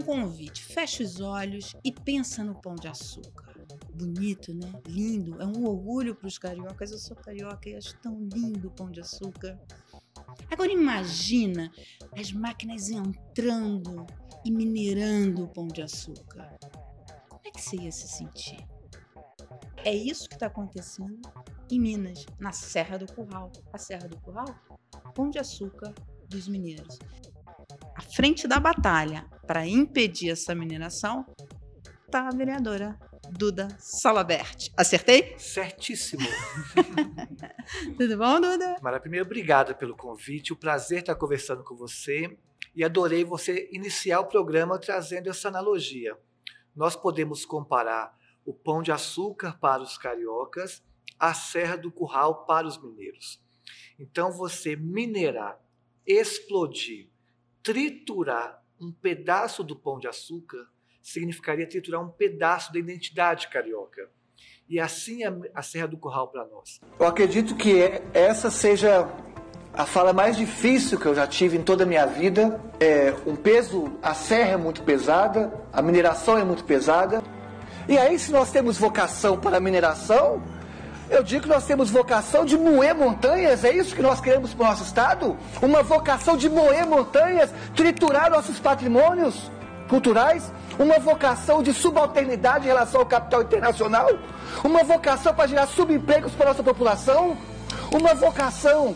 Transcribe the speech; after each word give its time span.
um 0.00 0.02
convite. 0.02 0.62
Fecha 0.62 1.02
os 1.02 1.20
olhos 1.20 1.74
e 1.84 1.92
pensa 1.92 2.42
no 2.42 2.54
pão 2.60 2.74
de 2.74 2.88
açúcar. 2.88 3.54
Bonito, 3.92 4.54
né? 4.54 4.72
Lindo. 4.86 5.40
É 5.40 5.46
um 5.46 5.66
orgulho 5.66 6.14
para 6.14 6.26
os 6.26 6.38
cariocas. 6.38 6.90
Eu 6.90 6.98
sou 6.98 7.16
carioca 7.16 7.68
e 7.68 7.76
acho 7.76 7.96
tão 7.98 8.28
lindo 8.32 8.68
o 8.68 8.70
pão 8.70 8.90
de 8.90 9.00
açúcar. 9.00 9.60
Agora 10.50 10.72
imagina 10.72 11.70
as 12.16 12.32
máquinas 12.32 12.90
entrando 12.90 14.06
e 14.44 14.50
minerando 14.50 15.44
o 15.44 15.48
pão 15.48 15.68
de 15.68 15.82
açúcar. 15.82 16.58
Como 17.28 17.42
é 17.44 17.50
que 17.50 17.60
você 17.60 17.76
ia 17.76 17.92
se 17.92 18.08
sentir? 18.08 18.66
É 19.84 19.94
isso 19.94 20.28
que 20.28 20.34
está 20.34 20.46
acontecendo 20.46 21.20
em 21.70 21.80
Minas, 21.80 22.26
na 22.38 22.52
Serra 22.52 22.98
do 22.98 23.10
Curral. 23.12 23.52
A 23.72 23.78
Serra 23.78 24.08
do 24.08 24.18
Curral, 24.18 24.46
pão 25.14 25.30
de 25.30 25.38
açúcar 25.38 25.94
dos 26.28 26.48
mineiros. 26.48 26.98
À 27.94 28.02
frente 28.02 28.46
da 28.48 28.58
batalha 28.58 29.26
para 29.46 29.66
impedir 29.66 30.30
essa 30.30 30.54
mineração 30.54 31.26
está 32.06 32.28
a 32.28 32.30
vereadora 32.30 32.98
Duda 33.30 33.68
Salabert. 33.78 34.70
Acertei? 34.76 35.38
Certíssimo. 35.38 36.26
Tudo 37.96 38.18
bom, 38.18 38.40
Duda? 38.40 38.76
Mara, 38.82 38.98
primeiro, 38.98 39.26
obrigada 39.26 39.74
pelo 39.74 39.96
convite. 39.96 40.52
O 40.52 40.56
prazer 40.56 41.00
estar 41.00 41.14
conversando 41.14 41.62
com 41.62 41.76
você. 41.76 42.36
E 42.74 42.84
adorei 42.84 43.24
você 43.24 43.68
iniciar 43.72 44.20
o 44.20 44.26
programa 44.26 44.78
trazendo 44.78 45.28
essa 45.28 45.48
analogia. 45.48 46.16
Nós 46.74 46.94
podemos 46.96 47.44
comparar 47.44 48.16
o 48.44 48.54
pão 48.54 48.82
de 48.82 48.92
açúcar 48.92 49.58
para 49.58 49.82
os 49.82 49.98
cariocas 49.98 50.82
à 51.18 51.34
Serra 51.34 51.76
do 51.76 51.90
Curral 51.90 52.46
para 52.46 52.66
os 52.66 52.80
mineiros. 52.80 53.42
Então, 53.98 54.32
você 54.32 54.76
minerar, 54.76 55.60
explodir, 56.06 57.09
triturar 57.62 58.62
um 58.80 58.90
pedaço 58.92 59.62
do 59.62 59.76
pão 59.76 59.98
de 59.98 60.08
açúcar 60.08 60.66
significaria 61.02 61.66
triturar 61.66 62.02
um 62.02 62.08
pedaço 62.08 62.72
da 62.72 62.78
identidade 62.78 63.48
carioca. 63.48 64.08
E 64.68 64.78
assim 64.78 65.24
a, 65.24 65.34
a 65.54 65.62
Serra 65.62 65.88
do 65.88 65.96
Curral 65.96 66.28
para 66.28 66.46
nós. 66.46 66.80
Eu 66.98 67.06
acredito 67.06 67.56
que 67.56 67.80
é, 67.80 68.02
essa 68.14 68.50
seja 68.50 69.08
a 69.72 69.86
fala 69.86 70.12
mais 70.12 70.36
difícil 70.36 70.98
que 70.98 71.06
eu 71.06 71.14
já 71.14 71.26
tive 71.26 71.56
em 71.56 71.62
toda 71.62 71.84
a 71.84 71.86
minha 71.86 72.06
vida. 72.06 72.60
É 72.78 73.14
um 73.26 73.36
peso, 73.36 73.98
a 74.02 74.14
serra 74.14 74.52
é 74.52 74.56
muito 74.56 74.82
pesada, 74.82 75.52
a 75.72 75.80
mineração 75.82 76.38
é 76.38 76.44
muito 76.44 76.64
pesada. 76.64 77.22
E 77.88 77.96
aí, 77.98 78.18
se 78.18 78.30
nós 78.30 78.50
temos 78.52 78.78
vocação 78.78 79.38
para 79.38 79.56
a 79.56 79.60
mineração, 79.60 80.42
eu 81.10 81.22
digo 81.22 81.42
que 81.42 81.48
nós 81.48 81.66
temos 81.66 81.90
vocação 81.90 82.44
de 82.44 82.56
moer 82.56 82.94
montanhas, 82.94 83.64
é 83.64 83.74
isso 83.74 83.94
que 83.94 84.02
nós 84.02 84.20
queremos 84.20 84.54
para 84.54 84.64
o 84.64 84.68
nosso 84.68 84.84
Estado? 84.84 85.36
Uma 85.60 85.82
vocação 85.82 86.36
de 86.36 86.48
moer 86.48 86.86
montanhas, 86.86 87.50
triturar 87.74 88.30
nossos 88.30 88.60
patrimônios 88.60 89.50
culturais, 89.88 90.52
uma 90.78 90.98
vocação 91.00 91.62
de 91.62 91.74
subalternidade 91.74 92.64
em 92.64 92.68
relação 92.68 93.00
ao 93.00 93.06
capital 93.06 93.42
internacional, 93.42 94.08
uma 94.62 94.84
vocação 94.84 95.34
para 95.34 95.48
gerar 95.48 95.66
subempregos 95.66 96.32
para 96.32 96.46
a 96.46 96.48
nossa 96.50 96.62
população, 96.62 97.36
uma 97.92 98.14
vocação, 98.14 98.94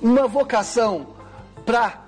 uma 0.00 0.26
vocação 0.26 1.14
para 1.64 2.02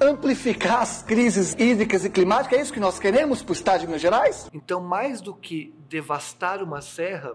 amplificar 0.00 0.80
as 0.80 1.02
crises 1.02 1.54
hídricas 1.58 2.04
e 2.04 2.10
climáticas, 2.10 2.58
é 2.58 2.62
isso 2.62 2.72
que 2.72 2.80
nós 2.80 2.98
queremos 2.98 3.40
para 3.40 3.52
o 3.52 3.54
Estado 3.54 3.80
de 3.80 3.86
Minas 3.86 4.02
Gerais? 4.02 4.50
Então, 4.52 4.80
mais 4.80 5.20
do 5.20 5.32
que 5.32 5.74
devastar 5.88 6.62
uma 6.62 6.82
serra, 6.82 7.34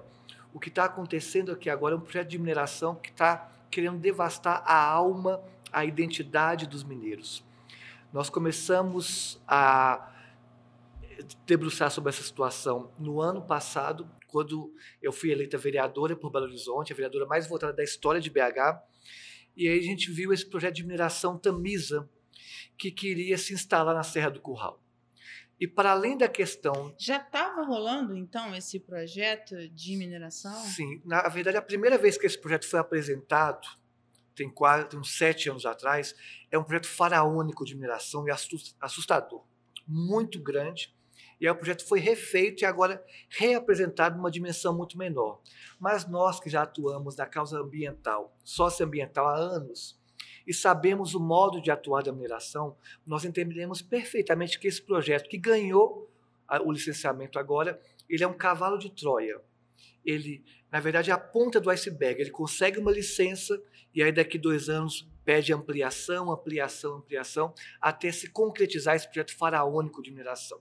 o 0.53 0.59
que 0.59 0.69
está 0.69 0.85
acontecendo 0.85 1.51
aqui 1.51 1.69
agora 1.69 1.95
é 1.95 1.97
um 1.97 2.01
projeto 2.01 2.27
de 2.27 2.37
mineração 2.37 2.95
que 2.95 3.09
está 3.09 3.51
querendo 3.69 3.97
devastar 3.97 4.63
a 4.65 4.75
alma, 4.75 5.41
a 5.71 5.85
identidade 5.85 6.67
dos 6.67 6.83
mineiros. 6.83 7.43
Nós 8.11 8.29
começamos 8.29 9.41
a 9.47 10.11
debruçar 11.45 11.89
sobre 11.91 12.09
essa 12.09 12.23
situação 12.23 12.91
no 12.99 13.21
ano 13.21 13.41
passado, 13.41 14.09
quando 14.27 14.73
eu 15.01 15.11
fui 15.11 15.31
eleita 15.31 15.57
vereadora 15.57 16.15
por 16.15 16.31
Belo 16.31 16.45
Horizonte, 16.45 16.91
a 16.91 16.95
vereadora 16.95 17.25
mais 17.25 17.47
votada 17.47 17.73
da 17.73 17.83
história 17.83 18.19
de 18.19 18.29
BH, 18.29 18.81
e 19.55 19.67
aí 19.67 19.79
a 19.79 19.83
gente 19.83 20.11
viu 20.11 20.33
esse 20.33 20.45
projeto 20.45 20.75
de 20.75 20.83
mineração 20.83 21.37
Tamisa, 21.37 22.09
que 22.77 22.91
queria 22.91 23.37
se 23.37 23.53
instalar 23.53 23.93
na 23.93 24.03
Serra 24.03 24.31
do 24.31 24.41
Curral. 24.41 24.81
E 25.61 25.67
para 25.67 25.91
além 25.91 26.17
da 26.17 26.27
questão. 26.27 26.91
Já 26.97 27.17
estava 27.17 27.61
rolando, 27.61 28.17
então, 28.17 28.55
esse 28.55 28.79
projeto 28.79 29.69
de 29.69 29.95
mineração? 29.95 30.55
Sim. 30.65 30.99
Na 31.05 31.29
verdade, 31.29 31.55
a 31.55 31.61
primeira 31.61 31.99
vez 31.99 32.17
que 32.17 32.25
esse 32.25 32.41
projeto 32.41 32.67
foi 32.67 32.79
apresentado, 32.79 33.67
tem, 34.35 34.49
quase, 34.49 34.89
tem 34.89 34.99
uns 34.99 35.15
sete 35.15 35.51
anos 35.51 35.63
atrás, 35.63 36.15
é 36.49 36.57
um 36.57 36.63
projeto 36.63 36.87
faraônico 36.87 37.63
de 37.63 37.75
mineração 37.75 38.27
e 38.27 38.31
assustador. 38.81 39.45
Muito 39.87 40.41
grande. 40.41 40.95
E 41.39 41.45
aí 41.45 41.51
o 41.51 41.55
projeto 41.55 41.87
foi 41.87 41.99
refeito 41.99 42.63
e 42.63 42.65
agora 42.65 43.05
reapresentado 43.29 44.17
numa 44.17 44.31
dimensão 44.31 44.75
muito 44.75 44.97
menor. 44.97 45.43
Mas 45.79 46.07
nós 46.07 46.39
que 46.39 46.49
já 46.49 46.63
atuamos 46.63 47.15
na 47.15 47.27
causa 47.27 47.59
ambiental, 47.59 48.35
socioambiental 48.43 49.27
há 49.27 49.35
anos, 49.35 50.00
e 50.51 50.53
sabemos 50.53 51.15
o 51.15 51.19
modo 51.21 51.61
de 51.61 51.71
atuar 51.71 52.03
da 52.03 52.11
mineração, 52.11 52.75
nós 53.07 53.23
entendemos 53.23 53.81
perfeitamente 53.81 54.59
que 54.59 54.67
esse 54.67 54.81
projeto 54.81 55.29
que 55.29 55.37
ganhou 55.37 56.11
o 56.65 56.71
licenciamento 56.73 57.39
agora, 57.39 57.81
ele 58.09 58.21
é 58.21 58.27
um 58.27 58.33
cavalo 58.33 58.77
de 58.77 58.89
Troia. 58.89 59.39
Ele, 60.03 60.43
na 60.69 60.81
verdade, 60.81 61.09
é 61.09 61.13
a 61.13 61.17
ponta 61.17 61.57
do 61.61 61.69
iceberg. 61.69 62.19
Ele 62.19 62.31
consegue 62.31 62.79
uma 62.79 62.91
licença 62.91 63.63
e 63.95 64.03
aí 64.03 64.11
daqui 64.11 64.37
dois 64.37 64.67
anos 64.67 65.07
pede 65.23 65.53
ampliação, 65.53 66.29
ampliação, 66.29 66.95
ampliação, 66.95 67.53
até 67.79 68.11
se 68.11 68.29
concretizar 68.29 68.97
esse 68.97 69.05
projeto 69.05 69.33
faraônico 69.37 70.01
de 70.01 70.11
mineração. 70.11 70.59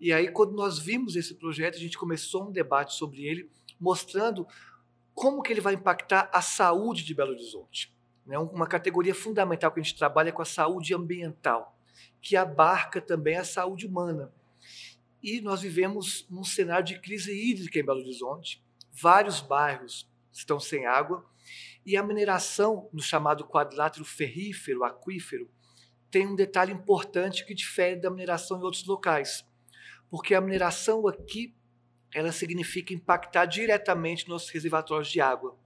E 0.00 0.14
aí, 0.14 0.30
quando 0.30 0.54
nós 0.54 0.78
vimos 0.78 1.14
esse 1.14 1.34
projeto, 1.34 1.74
a 1.74 1.80
gente 1.80 1.98
começou 1.98 2.48
um 2.48 2.50
debate 2.50 2.94
sobre 2.94 3.26
ele, 3.26 3.50
mostrando 3.78 4.46
como 5.12 5.42
que 5.42 5.52
ele 5.52 5.60
vai 5.60 5.74
impactar 5.74 6.30
a 6.32 6.40
saúde 6.40 7.04
de 7.04 7.12
Belo 7.12 7.32
Horizonte. 7.32 7.93
Né? 8.26 8.38
Uma 8.38 8.66
categoria 8.66 9.14
fundamental 9.14 9.70
que 9.70 9.80
a 9.80 9.82
gente 9.82 9.96
trabalha 9.96 10.30
é 10.30 10.32
com 10.32 10.42
a 10.42 10.46
saúde 10.46 10.94
ambiental, 10.94 11.76
que 12.20 12.36
abarca 12.36 13.00
também 13.00 13.36
a 13.36 13.44
saúde 13.44 13.86
humana. 13.86 14.32
E 15.22 15.40
nós 15.40 15.62
vivemos 15.62 16.26
num 16.28 16.44
cenário 16.44 16.84
de 16.84 16.98
crise 17.00 17.32
hídrica 17.32 17.78
em 17.78 17.84
Belo 17.84 18.00
Horizonte. 18.00 18.62
Vários 18.92 19.40
bairros 19.40 20.08
estão 20.32 20.60
sem 20.60 20.86
água 20.86 21.24
e 21.84 21.96
a 21.96 22.02
mineração 22.02 22.88
no 22.92 23.02
chamado 23.02 23.44
quadrilátero 23.44 24.04
ferrífero, 24.04 24.84
aquífero, 24.84 25.50
tem 26.10 26.26
um 26.26 26.36
detalhe 26.36 26.72
importante 26.72 27.44
que 27.44 27.54
difere 27.54 27.96
da 27.96 28.10
mineração 28.10 28.58
em 28.58 28.62
outros 28.62 28.86
locais. 28.86 29.44
Porque 30.08 30.34
a 30.34 30.40
mineração 30.40 31.06
aqui, 31.08 31.54
ela 32.14 32.30
significa 32.30 32.94
impactar 32.94 33.46
diretamente 33.46 34.28
nos 34.28 34.48
reservatórios 34.48 35.10
de 35.10 35.20
água 35.20 35.58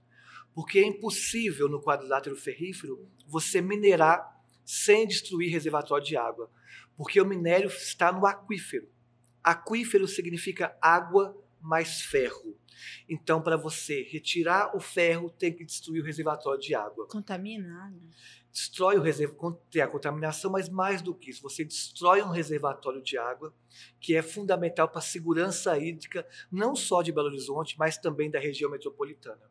porque 0.53 0.79
é 0.79 0.85
impossível 0.85 1.67
no 1.69 1.81
quadrilátero 1.81 2.35
ferrífero 2.35 3.07
você 3.27 3.61
minerar 3.61 4.37
sem 4.65 5.07
destruir 5.07 5.51
reservatório 5.51 6.05
de 6.05 6.15
água, 6.15 6.51
porque 6.95 7.19
o 7.19 7.25
minério 7.25 7.67
está 7.67 8.11
no 8.11 8.25
aquífero. 8.25 8.87
Aquífero 9.43 10.07
significa 10.07 10.77
água 10.81 11.35
mais 11.61 12.01
ferro. 12.01 12.57
Então, 13.07 13.41
para 13.41 13.57
você 13.57 14.03
retirar 14.03 14.75
o 14.75 14.79
ferro, 14.79 15.29
tem 15.29 15.53
que 15.53 15.65
destruir 15.65 16.01
o 16.01 16.05
reservatório 16.05 16.59
de 16.59 16.73
água. 16.75 17.07
Contamina 17.07 17.93
Destrói 18.51 18.97
o 18.97 19.01
reservatório, 19.01 19.59
tem 19.69 19.81
a 19.81 19.87
contaminação, 19.87 20.51
mas 20.51 20.67
mais 20.69 21.01
do 21.01 21.13
que 21.13 21.29
isso, 21.29 21.41
você 21.41 21.63
destrói 21.63 22.21
um 22.21 22.29
reservatório 22.29 23.01
de 23.01 23.17
água, 23.17 23.53
que 23.99 24.15
é 24.15 24.21
fundamental 24.23 24.89
para 24.89 24.99
a 24.99 25.03
segurança 25.03 25.77
hídrica, 25.77 26.27
não 26.51 26.75
só 26.75 27.01
de 27.01 27.11
Belo 27.11 27.27
Horizonte, 27.27 27.77
mas 27.77 27.97
também 27.97 28.29
da 28.29 28.39
região 28.39 28.71
metropolitana. 28.71 29.41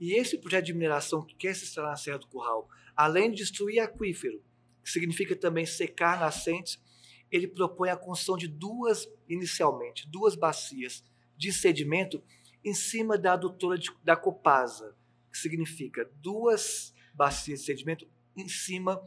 E 0.00 0.12
esse 0.12 0.38
projeto 0.38 0.66
de 0.66 0.74
mineração 0.74 1.24
que 1.24 1.34
quer 1.34 1.54
se 1.54 1.64
instalar 1.64 1.90
na 1.90 1.96
Serra 1.96 2.18
do 2.18 2.26
Curral, 2.26 2.68
além 2.96 3.30
de 3.30 3.38
destruir 3.38 3.80
aquífero, 3.80 4.42
que 4.82 4.90
significa 4.90 5.36
também 5.36 5.64
secar 5.64 6.18
nascentes, 6.18 6.80
ele 7.30 7.48
propõe 7.48 7.88
a 7.88 7.96
construção 7.96 8.36
de 8.36 8.46
duas, 8.46 9.08
inicialmente, 9.28 10.08
duas 10.08 10.34
bacias 10.34 11.02
de 11.36 11.52
sedimento 11.52 12.22
em 12.64 12.74
cima 12.74 13.16
da 13.16 13.32
adutora 13.32 13.78
de, 13.78 13.90
da 14.04 14.14
Copasa, 14.14 14.94
que 15.30 15.38
significa 15.38 16.10
duas 16.16 16.94
bacias 17.14 17.60
de 17.60 17.66
sedimento 17.66 18.06
em 18.36 18.48
cima 18.48 19.02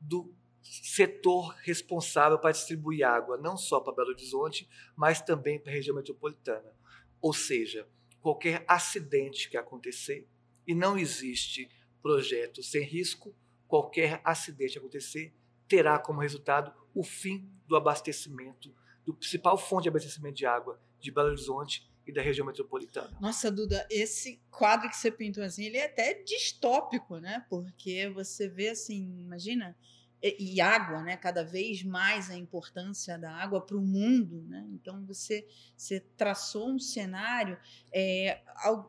do 0.00 0.34
setor 0.62 1.54
responsável 1.62 2.38
para 2.38 2.52
distribuir 2.52 3.06
água, 3.06 3.36
não 3.36 3.56
só 3.56 3.80
para 3.80 3.94
Belo 3.94 4.10
Horizonte, 4.10 4.68
mas 4.96 5.20
também 5.20 5.58
para 5.58 5.72
a 5.72 5.74
região 5.74 5.94
metropolitana. 5.94 6.74
Ou 7.20 7.32
seja, 7.32 7.86
qualquer 8.22 8.64
acidente 8.66 9.50
que 9.50 9.56
acontecer, 9.56 10.26
e 10.66 10.74
não 10.74 10.96
existe 10.96 11.68
projeto 12.00 12.62
sem 12.62 12.84
risco, 12.84 13.34
qualquer 13.66 14.20
acidente 14.24 14.78
acontecer 14.78 15.34
terá 15.68 15.98
como 15.98 16.20
resultado 16.20 16.72
o 16.94 17.02
fim 17.02 17.50
do 17.66 17.74
abastecimento, 17.74 18.74
do 19.04 19.14
principal 19.14 19.58
fonte 19.58 19.84
de 19.84 19.88
abastecimento 19.88 20.36
de 20.36 20.46
água 20.46 20.80
de 21.00 21.10
Belo 21.10 21.28
Horizonte 21.28 21.90
e 22.06 22.12
da 22.12 22.22
região 22.22 22.46
metropolitana. 22.46 23.16
Nossa, 23.20 23.50
Duda, 23.50 23.86
esse 23.90 24.40
quadro 24.50 24.88
que 24.88 24.96
você 24.96 25.10
pintou 25.10 25.42
assim, 25.42 25.64
ele 25.64 25.78
é 25.78 25.86
até 25.86 26.14
distópico, 26.22 27.18
né? 27.18 27.44
Porque 27.48 28.08
você 28.10 28.48
vê 28.48 28.68
assim, 28.68 29.20
imagina, 29.20 29.76
e, 30.22 30.60
água, 30.60 31.02
né? 31.02 31.16
Cada 31.16 31.42
vez 31.42 31.82
mais 31.82 32.30
a 32.30 32.36
importância 32.36 33.18
da 33.18 33.32
água 33.32 33.60
para 33.60 33.76
o 33.76 33.80
mundo, 33.80 34.44
né? 34.48 34.64
Então 34.70 35.04
você, 35.04 35.46
você 35.76 36.00
traçou 36.16 36.70
um 36.70 36.78
cenário, 36.78 37.58
é, 37.92 38.40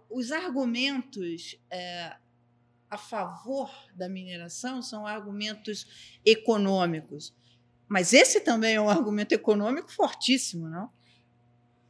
os 0.10 0.32
argumentos 0.32 1.60
é, 1.72 2.16
a 2.90 2.98
favor 2.98 3.72
da 3.96 4.08
mineração 4.08 4.82
são 4.82 5.08
argumentos 5.08 6.20
econômicos, 6.24 7.34
mas 7.88 8.14
esse 8.14 8.40
também 8.40 8.76
é 8.76 8.82
um 8.82 8.90
argumento 8.90 9.34
econômico 9.34 9.92
fortíssimo, 9.92 10.70
não? 10.70 10.92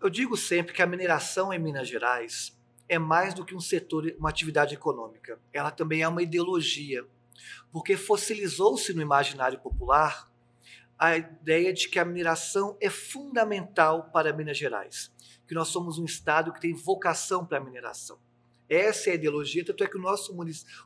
Eu 0.01 0.09
digo 0.09 0.37
sempre 0.37 0.73
que 0.73 0.81
a 0.81 0.87
mineração 0.87 1.53
em 1.53 1.59
Minas 1.59 1.87
Gerais 1.87 2.57
é 2.87 2.99
mais 2.99 3.33
do 3.33 3.45
que 3.45 3.55
um 3.55 3.59
setor, 3.59 4.13
uma 4.17 4.29
atividade 4.29 4.73
econômica. 4.73 5.39
Ela 5.51 5.71
também 5.71 6.01
é 6.01 6.07
uma 6.07 6.21
ideologia, 6.21 7.05
porque 7.71 7.97
fossilizou-se 7.97 8.93
no 8.93 9.01
imaginário 9.01 9.59
popular 9.59 10.31
a 10.97 11.17
ideia 11.17 11.73
de 11.73 11.89
que 11.89 11.99
a 11.99 12.05
mineração 12.05 12.77
é 12.79 12.89
fundamental 12.89 14.09
para 14.11 14.31
Minas 14.31 14.57
Gerais, 14.57 15.11
que 15.47 15.53
nós 15.53 15.67
somos 15.67 15.97
um 15.97 16.05
estado 16.05 16.53
que 16.53 16.61
tem 16.61 16.73
vocação 16.73 17.45
para 17.45 17.57
a 17.57 17.61
mineração. 17.61 18.17
Essa 18.69 19.09
é 19.09 19.11
a 19.13 19.15
ideologia, 19.15 19.65
tanto 19.65 19.83
é 19.83 19.87
que 19.87 19.97
o 19.97 20.01
nosso, 20.01 20.33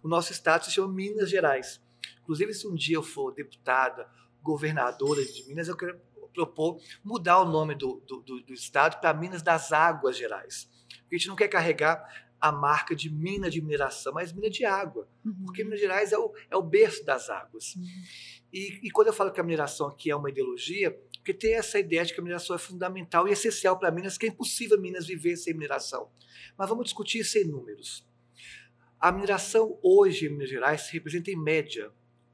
o 0.04 0.08
nosso 0.08 0.32
estado 0.32 0.66
se 0.66 0.72
chama 0.72 0.94
Minas 0.94 1.30
Gerais. 1.30 1.82
Inclusive, 2.24 2.54
se 2.54 2.68
um 2.68 2.76
dia 2.76 2.96
eu 2.96 3.04
for 3.04 3.32
deputada, 3.34 4.10
governadora 4.42 5.24
de 5.24 5.46
Minas, 5.48 5.68
eu 5.68 5.78
quero 5.78 6.00
propor 6.34 6.80
mudar 7.04 7.42
o 7.42 7.46
nome 7.46 7.76
do, 7.76 8.02
do, 8.08 8.22
do, 8.22 8.42
do 8.42 8.54
estado 8.54 9.00
para 9.00 9.14
Minas 9.14 9.42
das 9.42 9.72
Águas 9.72 10.18
Gerais. 10.18 10.70
Porque 11.02 11.16
a 11.16 11.18
gente 11.18 11.28
não 11.28 11.36
quer 11.36 11.48
carregar 11.48 12.27
a 12.40 12.52
marca 12.52 12.96
de 12.96 13.10
mina 13.10 13.50
de 13.50 13.62
mineração, 13.62 14.14
mas 14.14 14.32
mina 14.32 14.50
de 14.50 14.64
água. 14.64 15.08
Uhum. 15.26 15.46
Porque 15.46 15.64
Minas 15.64 15.80
Gerais 15.80 16.12
é 16.12 16.18
o, 16.18 16.32
é 16.50 16.56
o 16.56 16.62
berço 16.62 17.04
das 17.04 17.30
águas. 17.30 17.76
Uhum. 17.76 17.86
E, 18.54 18.80
e, 18.84 18.92
quando 18.92 19.08
eu 19.08 19.14
falo 19.14 19.32
que 19.32 19.40
a 19.40 19.44
mineração 19.44 19.88
aqui 19.88 20.10
é 20.12 20.16
uma 20.16 20.30
ideologia, 20.30 20.92
porque 21.14 21.34
tem 21.34 21.56
essa 21.56 21.80
ideia 21.80 22.06
de 22.06 22.14
que 22.14 22.20
a 22.20 22.24
mineração 22.24 22.56
é 22.56 22.60
fundamental 22.60 23.28
e 23.28 23.32
essencial 23.32 23.78
para 23.78 23.92
Minas, 23.92 24.18
que 24.18 24.28
é 24.28 24.30
impossível 24.30 24.80
Minas 24.80 25.08
viver 25.08 25.36
sem 25.36 25.54
mineração. 25.54 26.10
Mas 26.58 26.70
vamos 26.70 26.86
discutir 26.86 27.20
isso 27.20 27.38
em 27.38 27.44
números. 27.44 28.08
A 29.00 29.12
mineração 29.12 29.78
hoje 29.84 30.28
em 30.28 30.30
Minas 30.30 30.50
Gerais 30.50 30.90
representa, 30.90 31.32
em 31.32 31.36
média, 31.36 31.92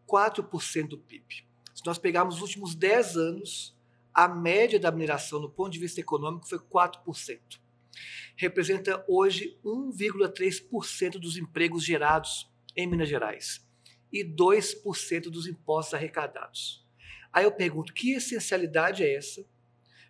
4% 0.07 0.88
do 0.88 0.97
PIB. 0.97 1.45
Se 1.73 1.85
nós 1.85 1.97
pegarmos 1.97 2.35
os 2.35 2.41
últimos 2.41 2.75
10 2.75 3.17
anos, 3.17 3.75
a 4.13 4.27
média 4.27 4.79
da 4.79 4.91
mineração, 4.91 5.39
no 5.39 5.49
ponto 5.49 5.71
de 5.71 5.79
vista 5.79 5.99
econômico, 5.99 6.47
foi 6.47 6.59
4% 6.59 7.62
representa 8.36 9.04
hoje 9.07 9.57
1,3% 9.63 11.19
dos 11.19 11.38
empregos 11.38 11.84
gerados 11.84 12.51
em 12.75 12.88
Minas 12.88 13.10
Gerais 13.10 13.66
e 14.12 14.24
2% 14.24 15.24
dos 15.30 15.48
impostos 15.48 15.94
arrecadados. 15.94 16.86
Aí 17.31 17.45
eu 17.45 17.51
pergunto, 17.51 17.94
que 17.94 18.13
essencialidade 18.13 19.04
é 19.04 19.16
essa 19.16 19.45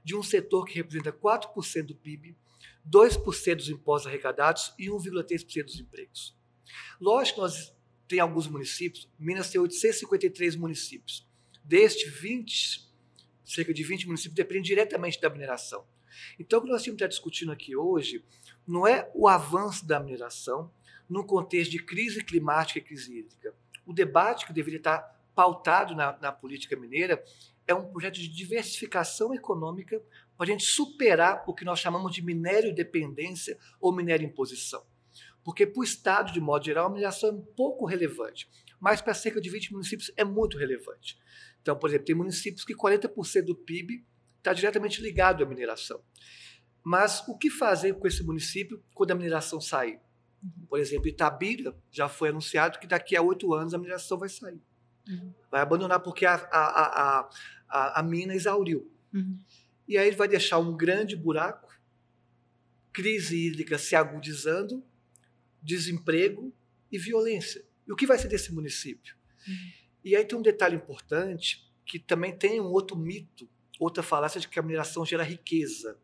de 0.04 0.16
um 0.16 0.22
setor 0.22 0.66
que 0.66 0.76
representa 0.76 1.12
4% 1.12 1.86
do 1.86 1.96
PIB, 1.96 2.36
2% 2.90 3.56
dos 3.56 3.70
impostos 3.70 4.08
arrecadados 4.08 4.74
e 4.78 4.90
1,3% 4.90 5.64
dos 5.64 5.80
empregos? 5.80 6.36
Lógico 7.00 7.36
que 7.36 7.42
nós 7.42 7.74
tem 8.08 8.20
alguns 8.20 8.48
municípios, 8.48 9.10
Minas 9.18 9.50
tem 9.50 9.60
853 9.62 10.56
municípios. 10.58 11.26
Deste 11.64 12.10
20, 12.10 12.92
cerca 13.46 13.74
de 13.74 13.84
20 13.84 14.08
municípios 14.08 14.36
dependem 14.36 14.64
diretamente 14.64 15.20
da 15.22 15.30
mineração. 15.30 15.88
Então, 16.39 16.60
o 16.60 16.62
que 16.63 16.69
nós 16.69 16.83
que 16.83 16.89
estar 16.89 17.07
discutindo 17.07 17.51
aqui 17.51 17.75
hoje 17.75 18.24
não 18.68 18.88
é 18.88 19.10
o 19.13 19.27
avanço 19.27 19.86
da 19.86 20.00
mineração 20.00 20.71
num 21.10 21.24
contexto 21.24 21.71
de 21.71 21.80
crise 21.80 22.24
climática 22.24 22.80
e 22.80 22.81
crise 22.81 23.19
hídrica. 23.19 23.54
O 23.86 23.94
debate 23.94 24.45
que 24.45 24.54
deveria 24.54 24.80
estar 24.80 25.00
pautado 25.36 25.95
na, 25.95 26.18
na 26.19 26.31
política 26.31 26.75
mineira 26.75 27.24
é 27.68 27.74
um 27.74 27.89
projeto 27.89 28.15
de 28.15 28.27
diversificação 28.27 29.33
econômica 29.33 30.01
para 30.38 30.45
a 30.45 30.50
gente 30.50 30.65
superar 30.65 31.44
o 31.48 31.54
que 31.54 31.65
nós 31.65 31.80
chamamos 31.80 32.13
de 32.13 32.21
minério 32.21 32.74
dependência 32.74 33.57
ou 33.80 33.94
minério 33.94 34.25
imposição. 34.25 34.83
Porque 35.44 35.65
para 35.65 35.81
o 35.81 35.83
Estado, 35.83 36.31
de 36.31 36.39
modo 36.39 36.65
geral, 36.65 36.88
a 36.88 36.89
mineração 36.89 37.30
é 37.30 37.33
um 37.33 37.42
pouco 37.42 37.86
relevante, 37.86 38.50
mas 38.80 39.01
para 39.01 39.13
cerca 39.13 39.42
de 39.42 39.50
20 39.50 39.74
municípios 39.74 40.12
é 40.15 40.24
muito 40.24 40.57
relevante. 40.57 41.18
Então, 41.62 41.77
por 41.77 41.89
exemplo, 41.89 42.06
tem 42.06 42.15
municípios 42.15 42.65
que 42.65 42.75
40% 42.75 43.45
do 43.45 43.56
PIB 43.56 44.06
está 44.44 44.51
diretamente 44.51 45.01
ligado 45.01 45.42
à 45.42 45.48
mineração. 45.48 46.04
Mas 46.84 47.25
o 47.30 47.38
que 47.38 47.50
fazer 47.50 47.94
com 47.94 48.06
esse 48.06 48.22
município 48.24 48.84
quando 48.94 49.12
a 49.12 49.16
mineração 49.16 49.62
sair? 49.62 50.00
Uhum. 50.44 50.66
Por 50.68 50.80
exemplo, 50.80 51.07
Itabira 51.07 51.74
já 51.90 52.10
foi 52.10 52.30
anunciado 52.30 52.78
que 52.78 52.86
daqui 52.86 53.16
a 53.16 53.22
oito 53.22 53.54
anos 53.54 53.74
a 53.74 53.78
mineração 53.78 54.18
vai 54.18 54.28
sair. 54.28 54.62
Uhum. 55.07 55.34
Vai 55.50 55.62
abandonar 55.62 56.01
porque 56.01 56.25
a, 56.25 56.36
a, 56.36 57.22
a, 57.22 57.30
a, 57.69 58.00
a 58.01 58.04
mina 58.04 58.36
exauriu. 58.36 58.92
Uhum. 59.13 59.40
E 59.88 59.98
aí 59.98 60.12
vai 60.12 60.28
deixar 60.28 60.60
um 60.60 60.75
grande 60.75 61.16
buraco, 61.16 61.74
crise 62.92 63.48
hídrica 63.48 63.78
se 63.78 63.96
agudizando, 63.96 64.84
desemprego 65.62 66.54
e 66.92 66.98
violência. 66.98 67.66
E 67.88 67.94
o 67.94 67.96
que 67.96 68.06
vai 68.06 68.18
ser 68.18 68.28
desse 68.28 68.54
município? 68.54 69.16
Uhum. 69.48 69.72
E 70.04 70.16
aí 70.18 70.25
tem 70.25 70.38
um 70.38 70.42
detalhe 70.42 70.75
importante 70.75 71.72
que 71.86 71.98
também 71.98 72.38
tem 72.38 72.60
um 72.60 72.66
outro 72.66 72.98
mito 72.98 73.50
outra 73.80 74.04
falácia 74.04 74.40
de 74.40 74.48
que 74.48 74.60
a 74.60 74.64
mineração 74.64 75.06
gera 75.06 75.24
riqueza. 75.24 76.00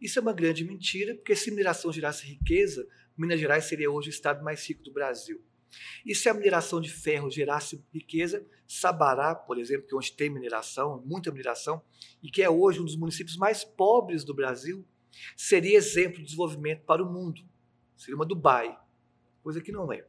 Isso 0.00 0.18
é 0.18 0.22
uma 0.22 0.32
grande 0.32 0.64
mentira, 0.64 1.14
porque 1.14 1.36
se 1.36 1.50
a 1.50 1.52
mineração 1.52 1.92
gerasse 1.92 2.26
riqueza, 2.26 2.86
Minas 3.16 3.40
Gerais 3.40 3.64
seria 3.64 3.90
hoje 3.90 4.08
o 4.08 4.10
estado 4.10 4.42
mais 4.42 4.66
rico 4.68 4.82
do 4.82 4.92
Brasil. 4.92 5.40
E 6.04 6.14
se 6.14 6.28
a 6.28 6.34
mineração 6.34 6.80
de 6.80 6.90
ferro 6.90 7.30
gerasse 7.30 7.82
riqueza, 7.92 8.46
Sabará, 8.66 9.34
por 9.34 9.58
exemplo, 9.58 9.86
que 9.86 9.94
é 9.94 9.96
onde 9.96 10.12
tem 10.12 10.30
mineração, 10.30 11.02
muita 11.06 11.30
mineração, 11.30 11.82
e 12.22 12.30
que 12.30 12.42
é 12.42 12.50
hoje 12.50 12.80
um 12.80 12.84
dos 12.84 12.96
municípios 12.96 13.36
mais 13.36 13.64
pobres 13.64 14.24
do 14.24 14.34
Brasil, 14.34 14.84
seria 15.36 15.76
exemplo 15.76 16.18
de 16.18 16.24
desenvolvimento 16.24 16.84
para 16.84 17.02
o 17.02 17.10
mundo. 17.10 17.42
Seria 17.96 18.16
uma 18.16 18.26
Dubai 18.26 18.76
coisa 19.42 19.60
que 19.60 19.72
não 19.72 19.92
é. 19.92 20.04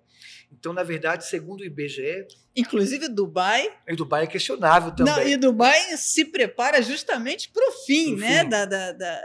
Então, 0.52 0.72
na 0.72 0.84
verdade, 0.84 1.26
segundo 1.26 1.62
o 1.62 1.66
IBGE. 1.66 2.28
Inclusive, 2.56 3.08
Dubai. 3.08 3.68
E 3.88 3.96
Dubai 3.96 4.24
é 4.24 4.28
questionável 4.28 4.92
também. 4.92 5.14
Não, 5.14 5.28
e 5.28 5.36
Dubai 5.36 5.98
se 5.98 6.26
prepara 6.26 6.82
justamente 6.82 7.50
para 7.50 7.68
o 7.68 7.72
fim, 7.86 8.16
né? 8.16 8.44
Fim. 8.44 8.50
Da, 8.50 8.66
da, 8.66 8.92
da, 8.92 9.22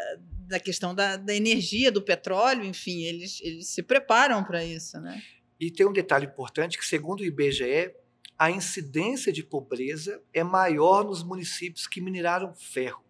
da, 0.48 0.60
questão 0.60 0.94
da, 0.94 1.16
da 1.16 1.34
energia, 1.34 1.92
do 1.92 2.02
petróleo, 2.02 2.64
enfim, 2.64 3.02
eles, 3.02 3.40
eles 3.42 3.68
se 3.68 3.82
preparam 3.82 4.42
para 4.42 4.64
isso, 4.64 4.98
né? 5.00 5.22
E 5.60 5.70
tem 5.70 5.86
um 5.86 5.92
detalhe 5.92 6.26
importante 6.26 6.78
que, 6.78 6.86
segundo 6.86 7.20
o 7.20 7.24
IBGE, 7.24 7.92
a 8.38 8.50
incidência 8.50 9.32
de 9.32 9.42
pobreza 9.42 10.22
é 10.32 10.44
maior 10.44 11.04
nos 11.04 11.22
municípios 11.22 11.86
que 11.86 12.00
mineraram 12.00 12.54
ferro. 12.54 13.04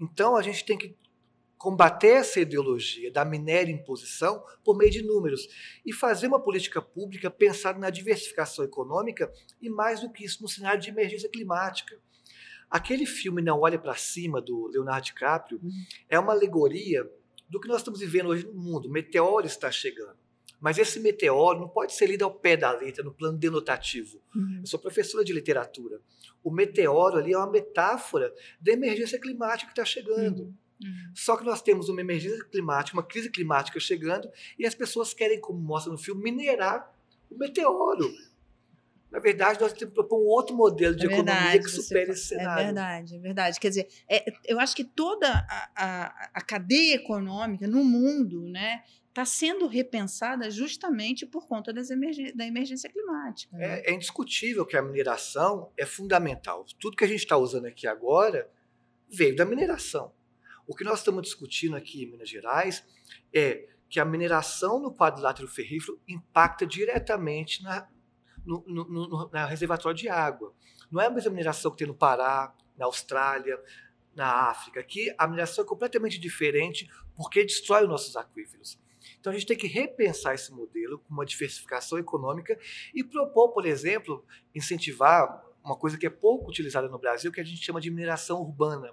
Então, 0.00 0.36
a 0.36 0.42
gente 0.42 0.64
tem 0.64 0.76
que 0.76 0.96
combater 1.66 2.18
essa 2.18 2.38
ideologia 2.38 3.10
da 3.10 3.24
minéria 3.24 3.72
imposição 3.72 4.40
por 4.62 4.78
meio 4.78 4.88
de 4.88 5.02
números 5.02 5.48
e 5.84 5.92
fazer 5.92 6.28
uma 6.28 6.38
política 6.38 6.80
pública 6.80 7.28
pensada 7.28 7.76
na 7.76 7.90
diversificação 7.90 8.64
econômica 8.64 9.32
e, 9.60 9.68
mais 9.68 10.00
do 10.00 10.12
que 10.12 10.24
isso, 10.24 10.40
no 10.40 10.48
cenário 10.48 10.80
de 10.80 10.90
emergência 10.90 11.28
climática. 11.28 11.98
Aquele 12.70 13.04
filme 13.04 13.42
Não 13.42 13.58
Olhe 13.58 13.76
para 13.76 13.96
Cima, 13.96 14.40
do 14.40 14.68
Leonardo 14.68 15.06
DiCaprio, 15.06 15.58
uhum. 15.60 15.72
é 16.08 16.16
uma 16.16 16.32
alegoria 16.32 17.04
do 17.48 17.58
que 17.58 17.66
nós 17.66 17.78
estamos 17.78 17.98
vivendo 17.98 18.28
hoje 18.28 18.46
no 18.46 18.54
mundo. 18.54 18.86
O 18.86 18.92
meteoro 18.92 19.44
está 19.44 19.68
chegando. 19.68 20.16
Mas 20.60 20.78
esse 20.78 21.00
meteoro 21.00 21.58
não 21.58 21.68
pode 21.68 21.94
ser 21.94 22.06
lido 22.06 22.24
ao 22.24 22.32
pé 22.32 22.56
da 22.56 22.70
letra, 22.70 23.02
no 23.02 23.12
plano 23.12 23.38
denotativo. 23.38 24.22
Uhum. 24.32 24.58
Eu 24.60 24.66
sou 24.68 24.78
professora 24.78 25.24
de 25.24 25.32
literatura. 25.32 26.00
O 26.44 26.50
meteoro 26.52 27.16
ali 27.16 27.32
é 27.32 27.36
uma 27.36 27.50
metáfora 27.50 28.32
da 28.60 28.70
emergência 28.70 29.20
climática 29.20 29.66
que 29.66 29.72
está 29.72 29.84
chegando. 29.84 30.44
Uhum. 30.44 30.54
Uhum. 30.82 31.12
Só 31.14 31.36
que 31.36 31.44
nós 31.44 31.62
temos 31.62 31.88
uma 31.88 32.00
emergência 32.00 32.44
climática, 32.44 32.96
uma 32.96 33.02
crise 33.02 33.30
climática 33.30 33.80
chegando, 33.80 34.30
e 34.58 34.66
as 34.66 34.74
pessoas 34.74 35.14
querem, 35.14 35.40
como 35.40 35.58
mostra 35.58 35.90
no 35.90 35.98
filme, 35.98 36.22
minerar 36.22 36.92
o 37.30 37.36
meteoro. 37.36 38.12
Na 39.10 39.20
verdade, 39.20 39.60
nós 39.60 39.72
temos 39.72 39.92
que 39.92 39.94
propor 39.94 40.20
um 40.20 40.26
outro 40.26 40.54
modelo 40.54 40.94
de 40.94 41.06
é 41.06 41.08
verdade, 41.08 41.38
economia 41.38 41.62
que 41.62 41.70
supere 41.70 42.10
esse 42.10 42.34
é 42.34 42.38
cenário. 42.38 42.60
É 42.60 42.64
verdade, 42.64 43.16
é 43.16 43.18
verdade. 43.18 43.60
Quer 43.60 43.68
dizer, 43.68 43.88
é, 44.08 44.24
eu 44.44 44.58
acho 44.60 44.74
que 44.76 44.84
toda 44.84 45.28
a, 45.28 45.70
a, 45.76 46.30
a 46.34 46.40
cadeia 46.42 46.96
econômica 46.96 47.66
no 47.66 47.82
mundo 47.84 48.42
né, 48.48 48.82
está 49.08 49.24
sendo 49.24 49.66
repensada 49.66 50.50
justamente 50.50 51.24
por 51.24 51.46
conta 51.46 51.72
da 51.72 52.44
emergência 52.44 52.90
climática. 52.90 53.56
Né? 53.56 53.80
É, 53.80 53.90
é, 53.90 53.94
indiscutível 53.94 54.66
que 54.66 54.76
a 54.76 54.82
mineração 54.82 55.70
é 55.78 55.86
fundamental. 55.86 56.66
Tudo 56.78 56.96
que 56.96 57.04
a 57.04 57.08
gente 57.08 57.20
está 57.20 57.38
usando 57.38 57.64
aqui 57.64 57.86
agora 57.86 58.50
veio 59.08 59.34
da 59.34 59.46
mineração. 59.46 60.12
O 60.66 60.74
que 60.74 60.84
nós 60.84 60.98
estamos 60.98 61.22
discutindo 61.22 61.76
aqui 61.76 62.02
em 62.02 62.10
Minas 62.10 62.28
Gerais 62.28 62.84
é 63.32 63.68
que 63.88 64.00
a 64.00 64.04
mineração 64.04 64.80
no 64.80 64.92
quadrilátero 64.92 65.46
ferrífero 65.46 66.00
impacta 66.08 66.66
diretamente 66.66 67.62
na, 67.62 67.88
no, 68.44 68.64
no, 68.66 68.84
no 68.84 69.30
na 69.30 69.46
reservatório 69.46 69.96
de 69.96 70.08
água. 70.08 70.52
Não 70.90 71.00
é 71.00 71.06
a 71.06 71.10
mesma 71.10 71.30
mineração 71.30 71.70
que 71.70 71.78
tem 71.78 71.86
no 71.86 71.94
Pará, 71.94 72.52
na 72.76 72.86
Austrália, 72.86 73.62
na 74.14 74.48
África. 74.48 74.80
Aqui 74.80 75.14
a 75.16 75.26
mineração 75.26 75.64
é 75.64 75.66
completamente 75.66 76.18
diferente 76.18 76.90
porque 77.14 77.44
destrói 77.44 77.82
os 77.82 77.88
nossos 77.88 78.16
aquíferos. 78.16 78.78
Então 79.20 79.32
a 79.32 79.36
gente 79.36 79.46
tem 79.46 79.56
que 79.56 79.68
repensar 79.68 80.34
esse 80.34 80.52
modelo 80.52 80.98
com 80.98 81.14
uma 81.14 81.24
diversificação 81.24 81.96
econômica 81.98 82.58
e 82.92 83.04
propor, 83.04 83.52
por 83.52 83.66
exemplo, 83.66 84.24
incentivar 84.52 85.44
uma 85.62 85.76
coisa 85.76 85.96
que 85.96 86.06
é 86.06 86.10
pouco 86.10 86.48
utilizada 86.48 86.88
no 86.88 86.98
Brasil, 86.98 87.30
que 87.30 87.40
a 87.40 87.44
gente 87.44 87.64
chama 87.64 87.80
de 87.80 87.90
mineração 87.90 88.40
urbana. 88.40 88.92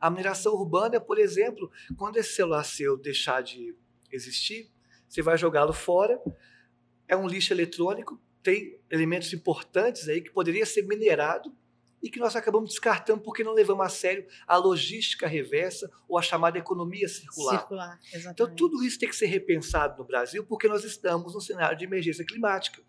A 0.00 0.10
mineração 0.10 0.54
urbana, 0.54 1.00
por 1.00 1.18
exemplo, 1.18 1.70
quando 1.96 2.16
esse 2.16 2.34
celular 2.34 2.64
seu 2.64 2.96
deixar 2.96 3.42
de 3.42 3.74
existir, 4.10 4.70
você 5.08 5.22
vai 5.22 5.36
jogá-lo 5.38 5.72
fora, 5.72 6.20
é 7.06 7.16
um 7.16 7.26
lixo 7.26 7.52
eletrônico, 7.52 8.20
tem 8.42 8.78
elementos 8.90 9.32
importantes 9.32 10.08
aí 10.08 10.20
que 10.20 10.30
poderia 10.30 10.66
ser 10.66 10.82
minerado 10.82 11.54
e 12.02 12.10
que 12.10 12.18
nós 12.18 12.36
acabamos 12.36 12.68
descartando 12.68 13.22
porque 13.22 13.42
não 13.42 13.54
levamos 13.54 13.86
a 13.86 13.88
sério 13.88 14.26
a 14.46 14.58
logística 14.58 15.26
reversa 15.26 15.90
ou 16.06 16.18
a 16.18 16.22
chamada 16.22 16.58
economia 16.58 17.08
circular. 17.08 17.60
Circular, 17.60 17.98
Então, 18.08 18.20
exatamente. 18.20 18.56
tudo 18.58 18.84
isso 18.84 18.98
tem 18.98 19.08
que 19.08 19.16
ser 19.16 19.26
repensado 19.26 19.96
no 19.96 20.04
Brasil 20.04 20.44
porque 20.44 20.68
nós 20.68 20.84
estamos 20.84 21.32
num 21.32 21.40
cenário 21.40 21.78
de 21.78 21.84
emergência 21.84 22.24
climática. 22.24 22.82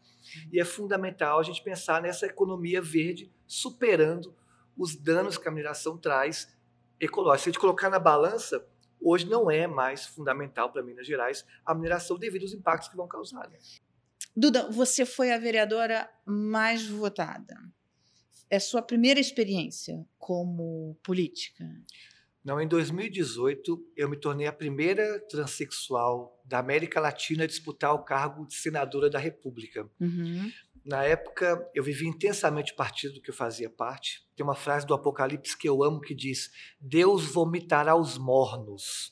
E 0.52 0.60
é 0.60 0.66
fundamental 0.66 1.40
a 1.40 1.44
gente 1.44 1.64
pensar 1.64 2.02
nessa 2.02 2.26
economia 2.26 2.82
verde 2.82 3.32
superando 3.48 4.36
os 4.78 4.96
danos 4.96 5.38
que 5.38 5.48
a 5.48 5.52
mineração 5.52 5.98
traz 5.98 6.54
ecológicos. 7.00 7.44
Se 7.44 7.50
a 7.50 7.52
gente 7.52 7.62
colocar 7.62 7.90
na 7.90 8.00
balança, 8.00 8.66
hoje 9.02 9.28
não 9.28 9.50
é 9.50 9.68
mais 9.68 10.06
fundamental 10.06 10.72
para 10.72 10.84
Minas 10.84 11.06
Gerais 11.06 11.46
a 11.66 11.74
mineração 11.74 12.18
devido 12.18 12.44
aos 12.44 12.54
impactos 12.54 12.90
que 12.90 12.98
vão 12.98 13.08
causar. 13.08 13.48
né? 13.50 13.58
Duda, 14.36 14.70
você 14.70 15.06
foi 15.06 15.32
a 15.32 15.38
vereadora 15.38 16.10
mais 16.26 16.86
votada. 16.88 17.56
É 18.50 18.60
sua 18.60 18.82
primeira 18.82 19.20
experiência 19.20 20.06
como 20.18 20.98
política? 21.02 21.66
Não, 22.44 22.62
em 22.62 22.68
2018, 22.68 23.94
eu 23.98 24.08
me 24.08 24.18
tornei 24.18 24.46
a 24.46 24.54
primeira 24.54 25.20
transexual 25.22 26.40
da 26.46 26.60
América 26.60 27.00
Latina 27.00 27.46
a 27.46 27.48
disputar 27.48 27.94
o 27.96 28.04
cargo 28.04 28.46
de 28.46 28.54
senadora 28.54 29.10
da 29.10 29.18
República. 29.18 29.90
Uhum. 30.00 30.52
Na 30.86 31.04
época, 31.04 31.68
eu 31.74 31.84
vivi 31.84 32.08
intensamente 32.08 32.72
o 32.72 32.76
partido 32.76 33.20
que 33.20 33.32
eu 33.32 33.34
fazia 33.34 33.68
parte. 33.68 34.24
Tem 34.36 34.44
uma 34.44 34.54
frase 34.54 34.86
do 34.86 34.94
Apocalipse 34.94 35.58
que 35.58 35.68
eu 35.68 35.84
amo 35.84 36.00
que 36.00 36.14
diz: 36.14 36.52
Deus 36.80 37.26
vomitará 37.26 37.96
os 37.96 38.20
mornos. 38.20 39.12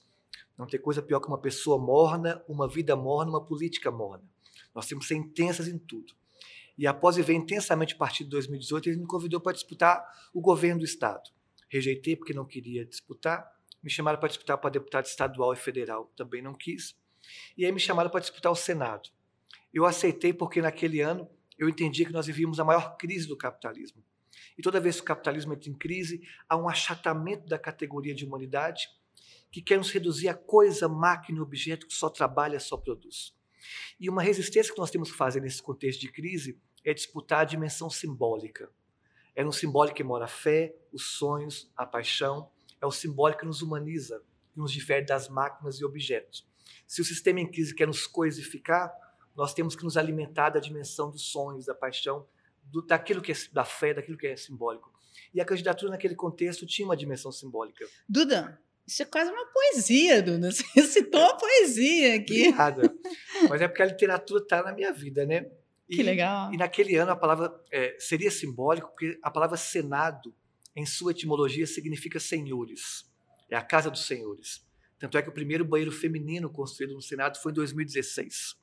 Não 0.56 0.68
tem 0.68 0.80
coisa 0.80 1.02
pior 1.02 1.20
que 1.20 1.28
uma 1.28 1.42
pessoa 1.42 1.84
morna, 1.84 2.44
uma 2.48 2.68
vida 2.68 2.96
morna, 2.96 3.32
uma 3.32 3.44
política 3.44 3.90
morna. 3.90 4.24
Nós 4.74 4.86
temos 4.86 5.06
que 5.08 5.16
ser 5.16 5.20
intensas 5.20 5.68
em 5.68 5.80
tudo. 5.80 6.14
E 6.78 6.86
após 6.86 7.16
viver 7.16 7.34
intensamente 7.34 7.96
o 7.96 7.98
partido 7.98 8.28
de 8.28 8.32
2018, 8.34 8.90
ele 8.90 9.00
me 9.00 9.08
convidou 9.08 9.42
para 9.42 9.54
disputar 9.54 10.06
o 10.32 10.42
governo 10.42 10.80
do 10.80 10.86
Estado. 10.86 11.28
Rejeitei 11.68 12.16
porque 12.16 12.34
não 12.34 12.46
queria 12.46 12.86
disputar. 12.86 13.52
Me 13.82 13.90
chamaram 13.90 14.20
para 14.20 14.30
disputar 14.30 14.60
para 14.60 14.70
deputado 14.70 15.06
estadual 15.06 15.54
e 15.54 15.56
federal. 15.58 16.12
Também 16.16 16.40
não 16.40 16.54
quis. 16.54 16.96
E 17.58 17.66
aí 17.66 17.72
me 17.72 17.80
chamaram 17.80 18.12
para 18.12 18.20
disputar 18.20 18.52
o 18.52 18.56
Senado. 18.56 19.10
Eu 19.74 19.86
aceitei 19.86 20.32
porque 20.32 20.62
naquele 20.62 21.02
ano 21.02 21.28
eu 21.58 21.70
entendi 21.70 22.06
que 22.06 22.12
nós 22.12 22.26
vivíamos 22.26 22.60
a 22.60 22.64
maior 22.64 22.98
crise 22.98 23.28
do 23.28 23.38
capitalismo. 23.38 24.04
E 24.58 24.62
toda 24.62 24.80
vez 24.80 24.98
que 24.98 25.02
o 25.02 25.06
capitalismo 25.06 25.54
entra 25.54 25.70
em 25.70 25.74
crise, 25.74 26.22
há 26.48 26.58
um 26.58 26.68
achatamento 26.68 27.48
da 27.48 27.58
categoria 27.58 28.14
de 28.14 28.26
humanidade 28.26 28.88
que 29.52 29.62
quer 29.62 29.78
nos 29.78 29.92
reduzir 29.92 30.30
a 30.30 30.34
coisa, 30.34 30.90
máquina, 30.90 31.42
objeto 31.42 31.88
que 31.88 31.94
só 31.94 32.10
trabalha, 32.10 32.60
só 32.60 32.76
produz. 32.76 33.36
E 34.00 34.10
uma 34.10 34.22
resistência 34.22 34.74
que 34.74 34.80
nós 34.80 34.92
temos 34.92 35.12
que 35.12 35.18
fazer 35.18 35.42
nesse 35.42 35.62
contexto 35.62 36.02
de 36.02 36.12
crise 36.12 36.60
é 36.84 36.94
disputar 36.94 37.42
a 37.42 37.46
dimensão 37.46 37.90
simbólica. 37.90 38.70
É 39.36 39.44
no 39.44 39.54
simbólico 39.54 39.98
que 39.98 40.04
mora 40.04 40.26
a 40.26 40.28
fé, 40.28 40.76
os 40.92 41.18
sonhos, 41.18 41.72
a 41.76 41.86
paixão. 41.86 42.52
É 42.82 42.86
o 42.86 42.92
simbólico 42.92 43.42
que 43.42 43.46
nos 43.46 43.62
humaniza, 43.62 44.22
que 44.52 44.60
nos 44.60 44.72
difere 44.72 45.06
das 45.06 45.30
máquinas 45.30 45.80
e 45.80 45.86
objetos. 45.86 46.48
Se 46.86 47.02
o 47.02 47.06
sistema 47.06 47.40
em 47.40 47.50
crise 47.50 47.74
quer 47.74 47.88
nos 47.88 48.06
coisificar, 48.06 48.94
nós 49.36 49.54
temos 49.54 49.76
que 49.76 49.84
nos 49.84 49.98
alimentar 49.98 50.50
da 50.50 50.60
dimensão 50.60 51.10
dos 51.10 51.32
sonhos, 51.32 51.66
da 51.66 51.74
paixão, 51.74 52.26
do, 52.64 52.82
daquilo 52.82 53.22
que 53.22 53.32
é 53.32 53.36
da 53.52 53.66
fé, 53.66 53.94
daquilo 53.94 54.18
que 54.18 54.28
é 54.28 54.36
simbólico. 54.36 54.92
E 55.34 55.42
a 55.42 55.46
candidatura 55.46 55.92
naquele 55.92 56.16
contexto 56.16 56.66
tinha 56.66 56.88
uma 56.88 56.96
dimensão 56.96 57.32
simbólica. 57.32 57.86
Duda, 58.08 58.60
isso 58.86 59.02
é 59.02 59.06
quase 59.06 59.32
uma 59.32 59.46
poesia, 59.46 60.22
Duda. 60.22 60.52
Você 60.52 60.82
citou 60.84 61.24
a 61.24 61.36
poesia 61.36 62.16
aqui. 62.16 62.50
Obrigada. 62.50 62.96
Mas 63.50 63.62
é 63.62 63.68
porque 63.68 63.82
a 63.82 63.88
literatura 63.88 64.44
está 64.44 64.62
na 64.64 64.74
minha 64.74 64.92
vida, 64.92 65.26
né? 65.26 65.50
E, 65.90 65.98
Que 65.98 66.04
legal. 66.04 66.54
E 66.54 66.58
naquele 66.58 66.96
ano 66.96 67.12
a 67.12 67.16
palavra 67.16 67.54
é, 67.72 67.96
seria 68.00 68.32
simbólico, 68.32 68.90
porque 68.90 69.18
a 69.22 69.32
palavra 69.32 69.58
Senado, 69.58 70.34
em 70.76 70.86
sua 70.86 71.12
etimologia, 71.12 71.66
significa 71.66 72.20
senhores. 72.20 73.12
É 73.50 73.56
a 73.56 73.62
casa 73.62 73.90
dos 73.90 74.06
senhores. 74.06 74.66
Tanto 75.00 75.18
é 75.18 75.22
que 75.22 75.30
o 75.30 75.34
primeiro 75.34 75.66
banheiro 75.66 75.92
feminino 75.92 76.50
construído 76.50 76.94
no 76.94 77.02
Senado 77.02 77.38
foi 77.40 77.52
em 77.52 77.56
2016. 77.56 78.56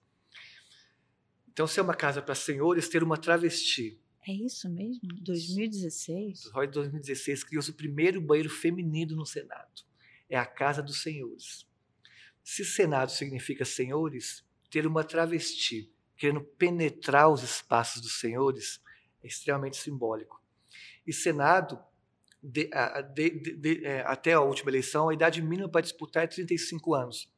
Então, 1.53 1.67
se 1.67 1.79
é 1.79 1.83
uma 1.83 1.95
casa 1.95 2.23
para 2.23 2.35
senhores, 2.35 2.89
ter 2.89 3.03
uma 3.03 3.17
travesti. 3.17 4.01
É 4.27 4.33
isso 4.33 4.69
mesmo? 4.69 5.01
2016? 5.23 6.41
Só 6.41 6.63
em 6.63 6.71
2016 6.71 7.45
criou-se 7.45 7.71
o 7.71 7.75
primeiro 7.75 8.21
banheiro 8.21 8.51
feminino 8.51 9.17
no 9.17 9.27
Senado. 9.27 9.83
É 10.29 10.37
a 10.39 10.47
casa 10.47 10.83
dos 10.83 11.03
senhores. 11.03 11.67
Se 12.43 12.65
Senado 12.65 13.11
significa 13.11 13.65
senhores, 13.65 14.45
ter 14.71 14.87
uma 14.87 15.03
travesti 15.03 15.93
querendo 16.17 16.43
penetrar 16.43 17.31
os 17.31 17.43
espaços 17.43 18.03
dos 18.03 18.21
senhores 18.21 18.81
é 19.23 19.27
extremamente 19.27 19.79
simbólico. 19.79 20.41
E 21.07 21.13
Senado, 21.13 21.83
de, 22.43 22.71
de, 23.15 23.57
de, 23.57 23.87
é, 23.87 24.03
até 24.03 24.35
a 24.35 24.41
última 24.41 24.71
eleição, 24.71 25.09
a 25.09 25.15
idade 25.15 25.43
mínima 25.43 25.69
para 25.69 25.81
disputar 25.81 26.25
é 26.25 26.27
35 26.27 26.95
anos. 26.95 27.33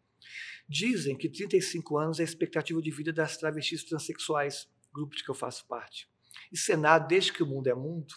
Dizem 0.72 1.14
que 1.14 1.28
35 1.28 1.98
anos 1.98 2.18
é 2.18 2.22
a 2.22 2.24
expectativa 2.24 2.80
de 2.80 2.90
vida 2.90 3.12
das 3.12 3.36
travestis 3.36 3.84
transexuais, 3.84 4.66
grupo 4.90 5.14
de 5.14 5.22
que 5.22 5.30
eu 5.30 5.34
faço 5.34 5.66
parte. 5.66 6.08
E 6.50 6.56
Senado, 6.56 7.06
desde 7.06 7.30
que 7.30 7.42
o 7.42 7.46
mundo 7.46 7.66
é 7.66 7.74
mundo, 7.74 8.14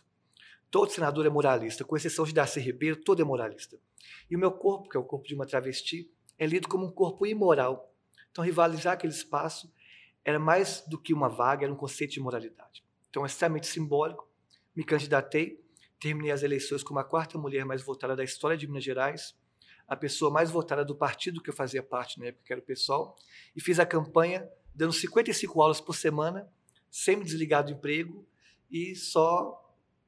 todo 0.71 0.89
senador 0.89 1.25
é 1.25 1.29
moralista, 1.29 1.83
com 1.83 1.97
exceção 1.97 2.23
de 2.23 2.33
Darcy 2.33 2.61
Ribeiro, 2.61 2.95
todo 2.95 3.21
é 3.21 3.25
moralista. 3.25 3.77
E 4.31 4.37
o 4.37 4.39
meu 4.39 4.53
corpo, 4.53 4.87
que 4.87 4.95
é 4.95 4.99
o 4.99 5.03
corpo 5.03 5.27
de 5.27 5.35
uma 5.35 5.45
travesti, 5.45 6.09
é 6.39 6.47
lido 6.47 6.69
como 6.69 6.85
um 6.85 6.91
corpo 6.91 7.27
imoral. 7.27 7.93
Então, 8.31 8.41
rivalizar 8.41 8.93
aquele 8.93 9.11
espaço 9.11 9.69
era 10.23 10.39
mais 10.39 10.79
do 10.87 10.97
que 10.97 11.13
uma 11.13 11.27
vaga, 11.27 11.65
era 11.65 11.73
um 11.73 11.75
conceito 11.75 12.13
de 12.13 12.21
moralidade. 12.21 12.85
Então, 13.09 13.23
é 13.23 13.25
extremamente 13.25 13.67
simbólico. 13.67 14.31
Me 14.73 14.85
candidatei, 14.85 15.61
terminei 15.99 16.31
as 16.31 16.41
eleições 16.41 16.83
como 16.83 16.99
a 16.99 17.03
quarta 17.03 17.37
mulher 17.37 17.65
mais 17.65 17.81
votada 17.81 18.15
da 18.15 18.23
história 18.23 18.55
de 18.55 18.65
Minas 18.65 18.85
Gerais, 18.85 19.35
a 19.87 19.95
pessoa 19.95 20.31
mais 20.31 20.49
votada 20.49 20.83
do 20.83 20.95
partido 20.95 21.41
que 21.41 21.49
eu 21.49 21.53
fazia 21.53 21.83
parte 21.83 22.19
na 22.19 22.27
época, 22.27 22.43
que 22.45 22.53
era 22.53 22.61
o 22.61 22.63
PSOL, 22.65 23.15
e 23.55 23.61
fiz 23.61 23.79
a 23.79 23.85
campanha 23.85 24.47
dando 24.73 24.91
55 24.93 25.61
aulas 25.61 25.79
por 25.79 25.95
semana, 25.95 26.47
sem 26.89 27.15
me 27.15 27.23
desligar 27.23 27.63
do 27.63 27.71
emprego 27.71 28.27
e 28.69 28.95
só 28.95 29.61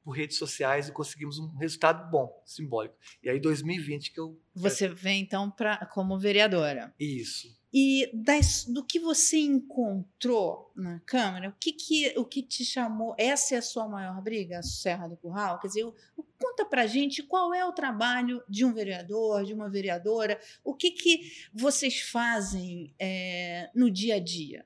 por 0.03 0.11
redes 0.11 0.37
sociais 0.37 0.87
e 0.87 0.91
conseguimos 0.91 1.37
um 1.37 1.47
resultado 1.57 2.09
bom, 2.09 2.41
simbólico. 2.45 2.95
E 3.21 3.29
aí 3.29 3.39
2020 3.39 4.11
que 4.11 4.19
eu 4.19 4.39
Você 4.55 4.87
vem 4.87 5.21
então 5.21 5.51
pra, 5.51 5.85
como 5.87 6.17
vereadora. 6.17 6.93
isso. 6.99 7.56
E 7.73 8.09
das, 8.13 8.63
do 8.63 8.83
que 8.83 8.97
você 8.97 9.37
encontrou 9.37 10.71
na 10.75 10.99
Câmara, 11.01 11.49
o 11.49 11.53
que, 11.59 11.73
que, 11.73 12.13
o 12.17 12.23
que 12.23 12.41
te 12.41 12.63
chamou? 12.63 13.13
Essa 13.17 13.55
é 13.55 13.57
a 13.57 13.61
sua 13.61 13.87
maior 13.87 14.21
briga, 14.21 14.59
a 14.59 14.63
Serra 14.63 15.07
do 15.07 15.17
Curral? 15.17 15.59
Quer 15.59 15.67
dizer, 15.67 15.83
o- 15.83 15.93
o- 16.15 16.23
conta 16.39 16.65
pra 16.65 16.87
gente 16.87 17.21
qual 17.23 17.53
é 17.53 17.65
o 17.65 17.73
trabalho 17.73 18.41
de 18.47 18.63
um 18.63 18.73
vereador, 18.73 19.43
de 19.43 19.53
uma 19.53 19.69
vereadora, 19.69 20.39
o 20.63 20.73
que, 20.73 20.91
que 20.91 21.31
vocês 21.53 21.99
fazem 21.99 22.93
é, 22.97 23.69
no 23.75 23.91
dia 23.91 24.15
a 24.15 24.19
dia? 24.19 24.65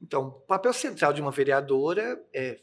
Então, 0.00 0.28
o 0.28 0.30
papel 0.30 0.72
central 0.72 1.12
de 1.12 1.20
uma 1.20 1.32
vereadora 1.32 2.24
é 2.32 2.60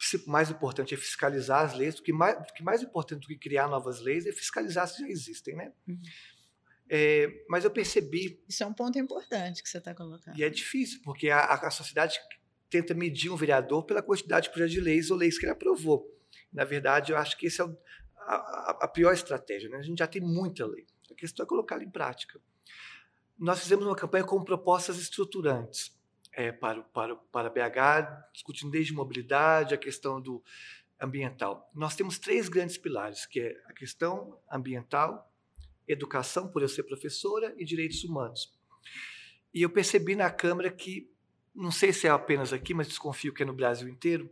se 0.00 0.28
mais 0.28 0.48
importante 0.48 0.94
é 0.94 0.96
fiscalizar 0.96 1.64
as 1.64 1.74
leis, 1.74 1.96
do 1.96 2.02
que 2.02 2.12
mais, 2.12 2.38
do 2.46 2.52
que 2.52 2.62
mais 2.62 2.82
importante 2.82 3.22
do 3.22 3.26
que 3.26 3.36
criar 3.36 3.66
novas 3.66 4.00
leis 4.00 4.26
é 4.26 4.32
fiscalizar 4.32 4.86
se 4.86 5.00
já 5.00 5.08
existem, 5.08 5.56
né? 5.56 5.72
Uhum. 5.88 6.00
É, 6.90 7.44
mas 7.48 7.64
eu 7.64 7.70
percebi 7.70 8.42
Isso 8.48 8.62
é 8.62 8.66
um 8.66 8.72
ponto 8.72 8.98
importante 8.98 9.62
que 9.62 9.68
você 9.68 9.78
está 9.78 9.94
colocando. 9.94 10.38
E 10.38 10.42
é 10.42 10.48
difícil, 10.48 11.00
porque 11.04 11.28
a, 11.30 11.40
a 11.44 11.70
sociedade 11.70 12.18
tenta 12.70 12.94
medir 12.94 13.30
um 13.30 13.36
vereador 13.36 13.84
pela 13.84 14.02
quantidade 14.02 14.44
de 14.46 14.50
projetos 14.50 14.72
de 14.74 14.80
leis 14.80 15.10
ou 15.10 15.16
leis 15.16 15.38
que 15.38 15.44
ele 15.44 15.52
aprovou. 15.52 16.06
Na 16.52 16.64
verdade, 16.64 17.12
eu 17.12 17.18
acho 17.18 17.36
que 17.36 17.46
essa 17.46 17.62
é 17.62 17.66
a, 18.16 18.34
a- 18.34 18.78
a 18.82 18.88
pior 18.88 19.12
estratégia. 19.12 19.68
Né? 19.68 19.76
A 19.78 19.82
gente 19.82 19.98
já 19.98 20.06
tem 20.06 20.20
muita 20.22 20.66
lei. 20.66 20.86
A 21.10 21.14
questão 21.14 21.44
é 21.44 21.48
colocá-la 21.48 21.82
em 21.84 21.90
prática. 21.90 22.40
Nós 23.38 23.60
fizemos 23.60 23.84
uma 23.86 23.94
campanha 23.96 24.24
com 24.24 24.42
propostas 24.42 24.98
estruturantes 24.98 25.96
é, 26.32 26.50
para, 26.52 26.82
para, 26.82 27.16
para 27.16 27.50
BH, 27.50 28.30
discutindo 28.32 28.70
desde 28.70 28.92
mobilidade, 28.92 29.74
a 29.74 29.78
questão 29.78 30.20
do 30.20 30.42
ambiental. 31.00 31.70
Nós 31.74 31.94
temos 31.94 32.18
três 32.18 32.48
grandes 32.48 32.76
pilares, 32.76 33.24
que 33.26 33.40
é 33.40 33.62
a 33.66 33.72
questão 33.72 34.38
ambiental, 34.50 35.27
educação, 35.88 36.48
por 36.48 36.62
eu 36.62 36.68
ser 36.68 36.82
professora, 36.84 37.54
e 37.56 37.64
direitos 37.64 38.04
humanos. 38.04 38.56
E 39.52 39.62
eu 39.62 39.70
percebi 39.70 40.14
na 40.14 40.30
Câmara 40.30 40.70
que, 40.70 41.10
não 41.54 41.70
sei 41.70 41.92
se 41.92 42.06
é 42.06 42.10
apenas 42.10 42.52
aqui, 42.52 42.74
mas 42.74 42.88
desconfio 42.88 43.32
que 43.32 43.42
é 43.42 43.46
no 43.46 43.54
Brasil 43.54 43.88
inteiro, 43.88 44.30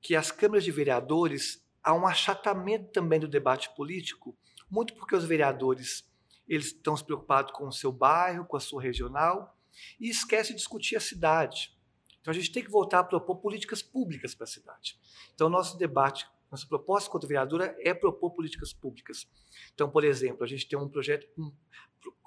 que 0.00 0.14
as 0.14 0.30
câmaras 0.30 0.64
de 0.64 0.70
vereadores 0.70 1.64
há 1.82 1.94
um 1.94 2.06
achatamento 2.06 2.90
também 2.92 3.18
do 3.18 3.28
debate 3.28 3.74
político, 3.74 4.36
muito 4.70 4.94
porque 4.94 5.14
os 5.14 5.24
vereadores 5.24 6.06
eles 6.46 6.66
estão 6.66 6.96
se 6.96 7.04
preocupados 7.04 7.52
com 7.52 7.68
o 7.68 7.72
seu 7.72 7.92
bairro, 7.92 8.44
com 8.44 8.56
a 8.56 8.60
sua 8.60 8.82
regional, 8.82 9.56
e 10.00 10.08
esquecem 10.08 10.54
de 10.54 10.58
discutir 10.58 10.96
a 10.96 11.00
cidade. 11.00 11.76
Então 12.20 12.30
a 12.32 12.34
gente 12.34 12.50
tem 12.50 12.64
que 12.64 12.70
voltar 12.70 13.00
a 13.00 13.04
propor 13.04 13.36
políticas 13.36 13.82
públicas 13.82 14.34
para 14.34 14.44
a 14.44 14.48
cidade. 14.48 14.98
Então 15.34 15.48
nosso 15.48 15.76
debate, 15.78 16.26
nossa 16.50 16.66
proposta 16.66 17.14
a 17.16 17.20
vereadora 17.20 17.76
é 17.80 17.92
propor 17.92 18.30
políticas 18.30 18.72
públicas. 18.72 19.26
Então, 19.74 19.90
por 19.90 20.04
exemplo, 20.04 20.44
a 20.44 20.46
gente 20.46 20.66
tem 20.66 20.78
um 20.78 20.88
projeto, 20.88 21.28
um, 21.38 21.52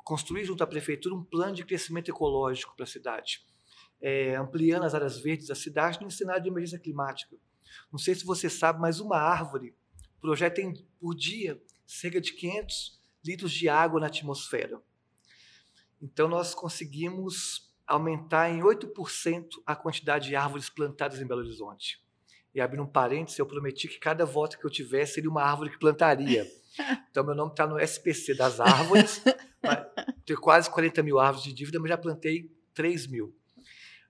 construir 0.04 0.46
junto 0.46 0.64
à 0.64 0.68
prefeitura 0.68 1.16
um 1.16 1.24
plano 1.24 1.56
de 1.56 1.66
crescimento 1.66 2.10
ecológico 2.10 2.76
para 2.76 2.84
a 2.84 2.88
cidade, 2.88 3.46
é, 4.00 4.36
ampliando 4.36 4.84
as 4.84 4.94
áreas 4.94 5.20
verdes 5.20 5.48
da 5.48 5.56
cidade 5.56 6.02
no 6.02 6.12
cenário 6.12 6.44
de 6.44 6.50
emergência 6.50 6.80
climática. 6.80 7.36
Não 7.92 7.98
sei 7.98 8.14
se 8.14 8.26
você 8.26 8.50
sabe, 8.50 8.80
mas 8.80 9.00
uma 9.00 9.18
árvore 9.18 9.76
projeta 10.20 10.62
por 11.00 11.16
dia 11.16 11.62
cerca 11.86 12.22
de 12.22 12.34
500 12.34 13.02
litros 13.26 13.52
de 13.52 13.68
água 13.68 14.00
na 14.00 14.08
atmosfera. 14.08 14.82
Então, 16.02 16.28
nós 16.28 16.54
conseguimos 16.54 17.72
aumentar 17.86 18.50
em 18.50 18.62
8% 18.62 19.48
a 19.66 19.76
quantidade 19.76 20.30
de 20.30 20.36
árvores 20.36 20.70
plantadas 20.70 21.20
em 21.20 21.28
Belo 21.28 21.42
Horizonte. 21.42 22.04
E 22.54 22.60
abrindo 22.60 22.84
um 22.84 22.88
parênteses, 22.88 23.40
eu 23.40 23.46
prometi 23.46 23.88
que 23.88 24.00
cada 24.00 24.26
voto 24.26 24.60
que 24.60 24.66
eu 24.66 24.70
tivesse 24.70 25.16
seria 25.16 25.30
uma 25.30 25.44
árvore 25.44 25.70
que 25.72 25.80
plantaria. 25.80 26.46
Então, 27.12 27.26
meu 27.26 27.36
nome 27.36 27.52
está 27.52 27.68
no 27.68 27.78
SPC 27.78 28.34
das 28.34 28.62
árvores. 28.62 29.22
Tenho 30.26 30.40
quase 30.40 30.70
40 30.70 31.04
mil 31.04 31.20
árvores 31.20 31.44
de 31.44 31.52
dívida, 31.52 31.78
mas 31.78 31.90
já 31.90 31.98
plantei 31.98 32.50
3 32.74 33.08
mil. 33.08 33.36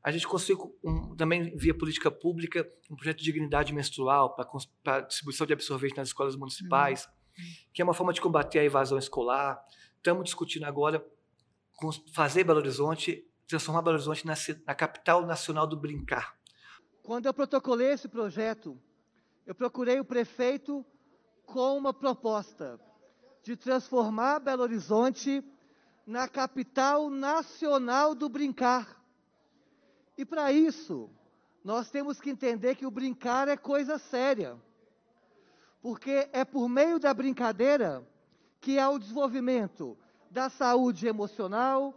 A 0.03 0.11
gente 0.11 0.27
conseguiu, 0.27 0.75
um, 0.83 1.15
também 1.15 1.55
via 1.55 1.73
política 1.73 2.09
pública, 2.09 2.67
um 2.89 2.95
projeto 2.95 3.17
de 3.17 3.23
dignidade 3.23 3.73
menstrual 3.73 4.35
para 4.83 5.01
distribuição 5.01 5.45
de 5.45 5.53
absorvente 5.53 5.97
nas 5.97 6.09
escolas 6.09 6.35
municipais, 6.35 7.05
uhum. 7.05 7.43
que 7.73 7.81
é 7.81 7.85
uma 7.85 7.93
forma 7.93 8.13
de 8.13 8.21
combater 8.21 8.59
a 8.59 8.63
evasão 8.63 8.97
escolar. 8.97 9.59
Estamos 9.97 10.23
discutindo 10.25 10.65
agora 10.65 11.05
fazer 12.13 12.43
Belo 12.43 12.59
Horizonte, 12.59 13.23
transformar 13.47 13.81
Belo 13.81 13.95
Horizonte 13.95 14.25
na, 14.25 14.33
na 14.65 14.73
capital 14.75 15.25
nacional 15.25 15.67
do 15.67 15.77
brincar. 15.77 16.35
Quando 17.03 17.25
eu 17.25 17.33
protocolei 17.33 17.91
esse 17.91 18.07
projeto, 18.07 18.77
eu 19.45 19.55
procurei 19.55 19.99
o 19.99 20.05
prefeito 20.05 20.85
com 21.45 21.77
uma 21.77 21.93
proposta 21.93 22.79
de 23.43 23.55
transformar 23.55 24.39
Belo 24.39 24.63
Horizonte 24.63 25.43
na 26.05 26.27
capital 26.27 27.09
nacional 27.09 28.13
do 28.13 28.29
brincar. 28.29 29.01
E 30.17 30.25
para 30.25 30.51
isso, 30.51 31.09
nós 31.63 31.89
temos 31.89 32.19
que 32.19 32.29
entender 32.29 32.75
que 32.75 32.85
o 32.85 32.91
brincar 32.91 33.47
é 33.47 33.57
coisa 33.57 33.97
séria. 33.97 34.55
Porque 35.81 36.29
é 36.31 36.45
por 36.45 36.69
meio 36.69 36.99
da 36.99 37.13
brincadeira 37.13 38.07
que 38.59 38.77
há 38.77 38.89
o 38.89 38.99
desenvolvimento 38.99 39.97
da 40.29 40.49
saúde 40.49 41.07
emocional, 41.07 41.93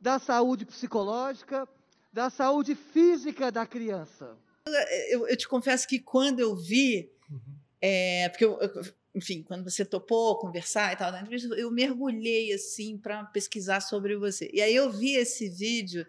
da 0.00 0.18
saúde 0.18 0.64
psicológica, 0.64 1.68
da 2.10 2.30
saúde 2.30 2.74
física 2.74 3.52
da 3.52 3.66
criança. 3.66 4.36
Eu, 5.10 5.28
eu 5.28 5.36
te 5.36 5.48
confesso 5.48 5.86
que 5.86 5.98
quando 5.98 6.40
eu 6.40 6.56
vi, 6.56 7.10
uhum. 7.30 7.56
é, 7.80 8.28
porque 8.28 8.44
eu, 8.44 8.58
eu, 8.60 8.82
enfim, 9.14 9.42
quando 9.42 9.64
você 9.64 9.84
topou 9.84 10.38
conversar 10.38 10.92
e 10.92 10.96
tal, 10.96 11.12
eu 11.56 11.70
mergulhei 11.70 12.52
assim 12.52 12.98
para 12.98 13.24
pesquisar 13.24 13.80
sobre 13.80 14.16
você. 14.16 14.50
E 14.52 14.60
aí 14.60 14.74
eu 14.74 14.90
vi 14.90 15.14
esse 15.14 15.48
vídeo, 15.48 16.06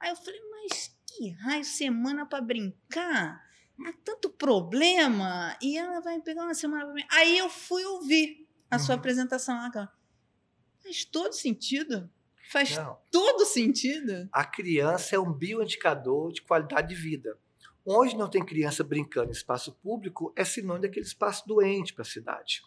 aí 0.00 0.10
eu 0.10 0.16
falei, 0.16 0.40
mas 0.50 0.96
que 1.06 1.30
raio 1.30 1.64
semana 1.64 2.24
para 2.24 2.40
brincar? 2.40 3.46
Há 3.86 3.92
tanto 4.04 4.30
problema 4.30 5.56
e 5.62 5.76
ela 5.76 6.00
vai 6.00 6.20
pegar 6.20 6.44
uma 6.44 6.54
semana 6.54 6.84
para 6.84 6.94
brincar. 6.94 7.16
Aí 7.16 7.38
eu 7.38 7.48
fui 7.48 7.84
ouvir 7.84 8.48
a 8.70 8.76
uhum. 8.76 8.82
sua 8.82 8.94
apresentação 8.94 9.56
lá, 9.56 9.92
Faz 10.82 11.04
todo 11.04 11.32
sentido. 11.32 12.10
Faz 12.50 12.76
Não. 12.76 12.98
todo 13.10 13.44
sentido. 13.44 14.26
A 14.32 14.44
criança 14.44 15.16
é 15.16 15.18
um 15.18 15.32
bioindicador 15.32 16.32
de 16.32 16.40
qualidade 16.40 16.88
de 16.88 16.94
vida. 16.94 17.38
Onde 17.90 18.16
não 18.16 18.28
tem 18.28 18.44
criança 18.44 18.84
brincando 18.84 19.30
em 19.30 19.32
espaço 19.32 19.72
público, 19.72 20.30
é 20.36 20.44
sinônimo 20.44 20.82
daquele 20.82 21.06
espaço 21.06 21.48
doente 21.48 21.94
para 21.94 22.02
a 22.02 22.04
cidade. 22.04 22.60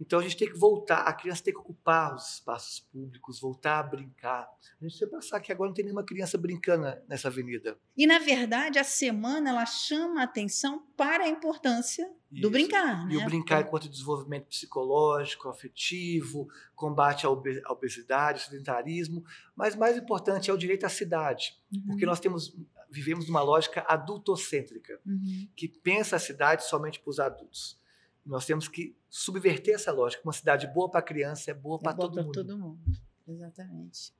Então 0.00 0.18
a 0.18 0.22
gente 0.22 0.36
tem 0.36 0.48
que 0.48 0.58
voltar, 0.58 1.00
a 1.00 1.12
criança 1.12 1.42
tem 1.42 1.52
que 1.52 1.58
ocupar 1.58 2.14
os 2.14 2.34
espaços 2.34 2.80
públicos, 2.80 3.40
voltar 3.40 3.80
a 3.80 3.82
brincar. 3.82 4.48
A 4.80 4.84
gente 4.84 4.98
tem 4.98 5.08
que 5.08 5.14
pensar 5.14 5.40
que 5.40 5.50
agora 5.50 5.68
não 5.68 5.74
tem 5.74 5.84
nenhuma 5.84 6.04
criança 6.04 6.38
brincando 6.38 6.86
nessa 7.08 7.28
avenida. 7.28 7.76
E 7.96 8.06
na 8.06 8.18
verdade 8.18 8.78
a 8.78 8.84
semana 8.84 9.50
ela 9.50 9.66
chama 9.66 10.20
a 10.20 10.24
atenção 10.24 10.86
para 10.96 11.24
a 11.24 11.28
importância 11.28 12.08
Isso. 12.30 12.42
do 12.42 12.50
brincar. 12.50 13.10
E 13.10 13.16
né? 13.16 13.22
o 13.22 13.26
brincar 13.26 13.62
enquanto 13.62 13.88
desenvolvimento 13.88 14.46
psicológico, 14.46 15.48
afetivo, 15.48 16.48
combate 16.76 17.26
à 17.26 17.30
obesidade, 17.30 18.40
ao 18.42 18.50
sedentarismo, 18.50 19.24
mas 19.56 19.74
mais 19.74 19.96
importante 19.96 20.50
é 20.50 20.52
o 20.52 20.58
direito 20.58 20.84
à 20.84 20.88
cidade, 20.88 21.58
uhum. 21.72 21.86
porque 21.86 22.06
nós 22.06 22.20
temos 22.20 22.54
vivemos 22.90 23.26
numa 23.26 23.42
lógica 23.42 23.84
adultocêntrica, 23.88 25.00
uhum. 25.06 25.48
que 25.54 25.68
pensa 25.68 26.16
a 26.16 26.18
cidade 26.18 26.64
somente 26.64 27.00
para 27.00 27.10
os 27.10 27.20
adultos. 27.20 27.78
Nós 28.24 28.44
temos 28.44 28.68
que 28.68 28.94
subverter 29.08 29.74
essa 29.74 29.90
lógica. 29.90 30.22
Uma 30.22 30.32
cidade 30.32 30.66
boa 30.66 30.90
para 30.90 31.00
criança 31.00 31.50
é 31.50 31.54
boa 31.54 31.78
para 31.78 31.92
é 31.92 31.96
todo 31.96 32.22
mundo. 32.22 32.32
todo 32.32 32.58
mundo. 32.58 32.80
Exatamente. 33.26 34.12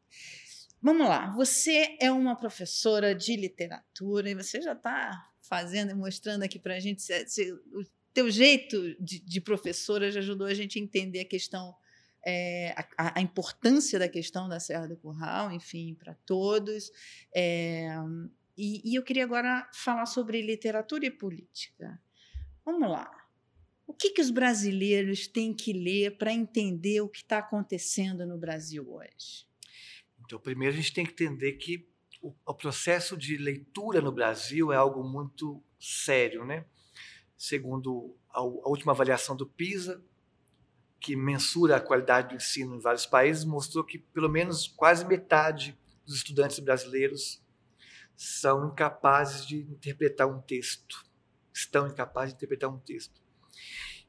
Vamos 0.80 1.08
lá. 1.08 1.30
Você 1.34 1.96
é 2.00 2.10
uma 2.10 2.36
professora 2.36 3.14
de 3.14 3.36
literatura 3.36 4.30
e 4.30 4.34
você 4.34 4.62
já 4.62 4.72
está 4.72 5.30
fazendo 5.40 5.90
e 5.90 5.94
mostrando 5.94 6.42
aqui 6.42 6.58
para 6.58 6.74
a 6.74 6.80
gente 6.80 7.02
se, 7.02 7.26
se, 7.26 7.52
o 7.52 7.84
teu 8.14 8.30
jeito 8.30 8.94
de, 9.02 9.18
de, 9.18 9.40
professora 9.40 10.10
já 10.10 10.20
ajudou 10.20 10.46
a 10.46 10.54
gente 10.54 10.78
a 10.78 10.82
entender 10.82 11.20
a 11.20 11.24
questão, 11.24 11.74
é, 12.24 12.74
a, 12.96 13.18
a, 13.18 13.20
importância 13.20 13.98
da 13.98 14.08
questão 14.08 14.48
da 14.48 14.60
Serra 14.60 14.86
do 14.86 14.96
Curral, 14.96 15.50
enfim, 15.50 15.94
para 15.94 16.14
todos. 16.26 16.90
É, 17.34 17.88
e, 18.58 18.82
e 18.84 18.96
eu 18.96 19.04
queria 19.04 19.22
agora 19.22 19.70
falar 19.72 20.04
sobre 20.04 20.42
literatura 20.42 21.06
e 21.06 21.10
política. 21.12 22.02
Vamos 22.64 22.90
lá. 22.90 23.08
O 23.86 23.94
que, 23.94 24.10
que 24.10 24.20
os 24.20 24.30
brasileiros 24.30 25.28
têm 25.28 25.54
que 25.54 25.72
ler 25.72 26.18
para 26.18 26.32
entender 26.32 27.00
o 27.00 27.08
que 27.08 27.18
está 27.18 27.38
acontecendo 27.38 28.26
no 28.26 28.36
Brasil 28.36 28.84
hoje? 28.92 29.46
Então, 30.24 30.40
primeiro 30.40 30.74
a 30.74 30.76
gente 30.76 30.92
tem 30.92 31.06
que 31.06 31.12
entender 31.12 31.52
que 31.52 31.88
o, 32.20 32.34
o 32.44 32.52
processo 32.52 33.16
de 33.16 33.36
leitura 33.36 34.00
no 34.00 34.10
Brasil 34.10 34.72
é 34.72 34.76
algo 34.76 35.04
muito 35.04 35.62
sério, 35.78 36.44
né? 36.44 36.66
Segundo 37.36 38.16
a, 38.30 38.40
a 38.40 38.68
última 38.68 38.92
avaliação 38.92 39.36
do 39.36 39.46
PISA, 39.46 40.02
que 41.00 41.14
mensura 41.14 41.76
a 41.76 41.80
qualidade 41.80 42.30
do 42.30 42.34
ensino 42.34 42.74
em 42.74 42.80
vários 42.80 43.06
países, 43.06 43.44
mostrou 43.44 43.84
que 43.84 43.98
pelo 43.98 44.28
menos 44.28 44.66
quase 44.66 45.06
metade 45.06 45.78
dos 46.04 46.16
estudantes 46.16 46.58
brasileiros 46.58 47.40
são 48.18 48.66
incapazes 48.66 49.46
de 49.46 49.58
interpretar 49.58 50.26
um 50.26 50.40
texto, 50.40 51.06
estão 51.54 51.86
incapazes 51.86 52.34
de 52.34 52.38
interpretar 52.38 52.68
um 52.68 52.80
texto. 52.80 53.22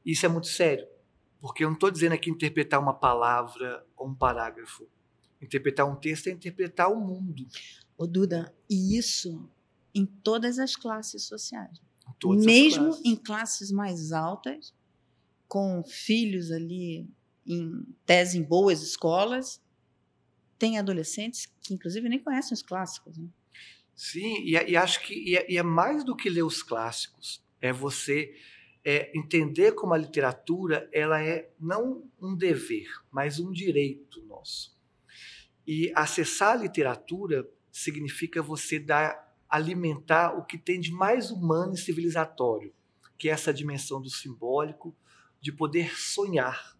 Isso 0.04 0.26
é 0.26 0.28
muito 0.28 0.48
sério, 0.48 0.84
porque 1.40 1.62
eu 1.62 1.68
não 1.68 1.74
estou 1.74 1.92
dizendo 1.92 2.14
aqui 2.14 2.28
interpretar 2.28 2.80
uma 2.80 2.92
palavra 2.92 3.86
ou 3.96 4.08
um 4.08 4.14
parágrafo. 4.14 4.88
Interpretar 5.40 5.86
um 5.86 5.94
texto 5.94 6.26
é 6.26 6.32
interpretar 6.32 6.90
o 6.90 7.00
mundo. 7.00 7.46
Ô 7.96 8.04
Duda, 8.04 8.52
e 8.68 8.98
isso 8.98 9.48
em 9.94 10.04
todas 10.04 10.58
as 10.58 10.74
classes 10.74 11.22
sociais. 11.22 11.80
Mesmo 12.24 12.86
classes. 12.86 13.04
em 13.04 13.14
classes 13.14 13.70
mais 13.70 14.10
altas, 14.10 14.74
com 15.46 15.84
filhos 15.84 16.50
ali 16.50 17.08
em 17.46 17.86
tese 18.04 18.38
em 18.38 18.42
boas 18.42 18.82
escolas, 18.82 19.62
tem 20.58 20.80
adolescentes 20.80 21.46
que 21.60 21.72
inclusive 21.72 22.08
nem 22.08 22.18
conhecem 22.18 22.54
os 22.54 22.62
clássicos. 22.62 23.16
Né? 23.16 23.28
Sim, 24.02 24.36
e, 24.46 24.52
e 24.52 24.78
acho 24.78 25.02
que 25.02 25.12
e 25.12 25.36
é, 25.36 25.52
e 25.52 25.58
é 25.58 25.62
mais 25.62 26.02
do 26.02 26.16
que 26.16 26.30
ler 26.30 26.42
os 26.42 26.62
clássicos, 26.62 27.44
é 27.60 27.70
você 27.70 28.34
é 28.82 29.14
entender 29.14 29.72
como 29.72 29.92
a 29.92 29.98
literatura 29.98 30.88
ela 30.90 31.22
é 31.22 31.52
não 31.60 32.10
um 32.18 32.34
dever, 32.34 32.88
mas 33.10 33.38
um 33.38 33.52
direito 33.52 34.24
nosso. 34.24 34.74
E 35.66 35.92
acessar 35.94 36.52
a 36.52 36.62
literatura 36.62 37.46
significa 37.70 38.42
você 38.42 38.78
dar 38.78 39.36
alimentar 39.46 40.32
o 40.32 40.46
que 40.46 40.56
tem 40.56 40.80
de 40.80 40.90
mais 40.90 41.30
humano 41.30 41.74
e 41.74 41.78
civilizatório, 41.78 42.72
que 43.18 43.28
é 43.28 43.32
essa 43.32 43.52
dimensão 43.52 44.00
do 44.00 44.08
simbólico, 44.08 44.96
de 45.42 45.52
poder 45.52 45.94
sonhar. 45.94 46.74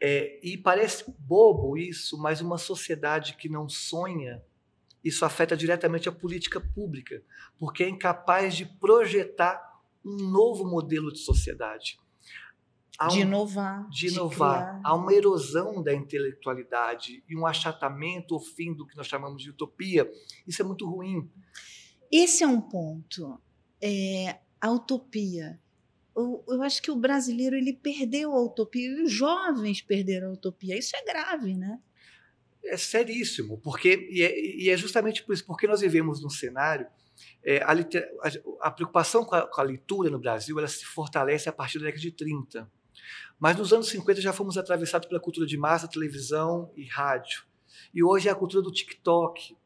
É, 0.00 0.40
e 0.42 0.56
parece 0.56 1.04
bobo 1.18 1.76
isso, 1.76 2.16
mas 2.16 2.40
uma 2.40 2.56
sociedade 2.56 3.36
que 3.36 3.50
não 3.50 3.68
sonha, 3.68 4.42
isso 5.06 5.24
afeta 5.24 5.56
diretamente 5.56 6.08
a 6.08 6.12
política 6.12 6.60
pública, 6.60 7.22
porque 7.58 7.84
é 7.84 7.88
incapaz 7.88 8.56
de 8.56 8.66
projetar 8.66 9.62
um 10.04 10.16
novo 10.30 10.64
modelo 10.64 11.12
de 11.12 11.18
sociedade. 11.18 11.98
Há 12.98 13.08
de 13.08 13.20
inovar. 13.20 13.88
De 13.88 14.08
inovar. 14.08 14.76
De 14.76 14.80
Há 14.84 14.94
uma 14.94 15.12
erosão 15.12 15.82
da 15.82 15.94
intelectualidade 15.94 17.22
e 17.28 17.36
um 17.36 17.46
achatamento 17.46 18.34
ou 18.34 18.40
fim 18.40 18.74
do 18.74 18.86
que 18.86 18.96
nós 18.96 19.06
chamamos 19.06 19.42
de 19.42 19.50
utopia. 19.50 20.10
Isso 20.46 20.62
é 20.62 20.64
muito 20.64 20.88
ruim. 20.88 21.30
Esse 22.10 22.42
é 22.42 22.46
um 22.46 22.60
ponto. 22.60 23.38
É, 23.80 24.38
a 24.60 24.70
utopia. 24.70 25.60
Eu, 26.16 26.42
eu 26.48 26.62
acho 26.62 26.80
que 26.80 26.90
o 26.90 26.96
brasileiro 26.96 27.54
ele 27.54 27.74
perdeu 27.74 28.32
a 28.32 28.42
utopia 28.42 28.88
e 28.88 29.02
os 29.02 29.12
jovens 29.12 29.82
perderam 29.82 30.30
a 30.30 30.32
utopia. 30.32 30.78
Isso 30.78 30.96
é 30.96 31.04
grave, 31.04 31.54
né? 31.54 31.78
É 32.68 32.76
seríssimo, 32.76 33.58
porque 33.60 34.08
e 34.10 34.22
é, 34.22 34.56
e 34.56 34.70
é, 34.70 34.76
justamente 34.76 35.22
por 35.24 35.32
isso, 35.32 35.44
porque 35.44 35.66
nós 35.66 35.80
vivemos 35.80 36.22
num 36.22 36.30
cenário 36.30 36.86
é, 37.44 37.62
a, 37.62 37.72
a, 37.72 38.68
a, 38.68 38.70
preocupação 38.70 39.24
com 39.24 39.34
a, 39.34 39.46
com 39.46 39.60
a, 39.60 39.64
leitura 39.64 40.10
no 40.10 40.18
Brasil 40.18 40.58
ela 40.58 40.68
se 40.68 40.84
fortalece 40.84 41.48
a 41.48 41.52
partir 41.52 41.78
da 41.78 41.86
década 41.86 42.02
de 42.02 42.10
30. 42.10 42.70
Mas 43.38 43.56
nos 43.56 43.72
anos 43.72 43.88
50 43.88 44.20
já 44.20 44.32
fomos 44.32 44.56
atravessados 44.56 45.08
pela 45.08 45.20
cultura 45.20 45.46
de 45.46 45.56
massa, 45.56 45.88
televisão 45.88 46.72
e 46.76 46.84
rádio. 46.84 47.44
E 47.94 48.02
hoje 48.02 48.28
é 48.28 48.32
a 48.32 48.34
cultura 48.34 48.62
do 48.62 48.72
TikTok. 48.72 49.56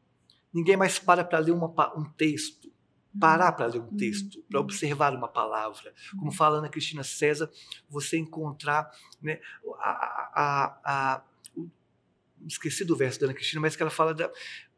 Ninguém 0.53 0.75
mais 0.75 0.99
para 0.99 1.23
para 1.23 1.39
ler 1.39 1.51
uma, 1.51 1.67
um 1.97 2.03
texto. 2.03 2.71
Parar 3.19 3.51
para 3.51 3.65
ler 3.65 3.81
um 3.81 3.97
texto, 3.97 4.35
uhum. 4.35 4.43
para 4.49 4.59
observar 4.61 5.13
uma 5.13 5.27
palavra. 5.27 5.93
Como 6.17 6.31
fala 6.31 6.59
Ana 6.59 6.69
Cristina 6.69 7.03
César, 7.03 7.51
você 7.89 8.17
encontrar 8.17 8.89
né, 9.21 9.39
a, 9.79 10.79
a, 10.85 11.23
esqueci 12.47 12.83
do 12.83 12.95
verso 12.95 13.19
da 13.19 13.27
Ana 13.27 13.33
Cristina, 13.33 13.61
mas 13.61 13.75
que 13.75 13.81
ela 13.81 13.91
fala 13.91 14.13
de 14.13 14.29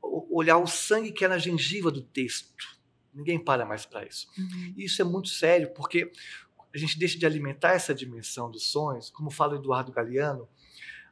olhar 0.01 0.57
o 0.57 0.67
sangue 0.67 1.11
que 1.11 1.25
é 1.25 1.27
na 1.27 1.37
gengiva 1.37 1.91
do 1.91 2.01
texto. 2.01 2.79
Ninguém 3.13 3.37
para 3.37 3.65
mais 3.65 3.85
para 3.85 4.05
isso. 4.05 4.27
Uhum. 4.37 4.73
E 4.75 4.85
isso 4.85 5.01
é 5.01 5.05
muito 5.05 5.29
sério, 5.29 5.71
porque 5.73 6.11
a 6.73 6.77
gente 6.77 6.97
deixa 6.97 7.17
de 7.17 7.25
alimentar 7.25 7.73
essa 7.73 7.93
dimensão 7.93 8.49
dos 8.49 8.71
sonhos, 8.71 9.09
como 9.09 9.29
fala 9.29 9.55
Eduardo 9.55 9.91
Galeano, 9.91 10.49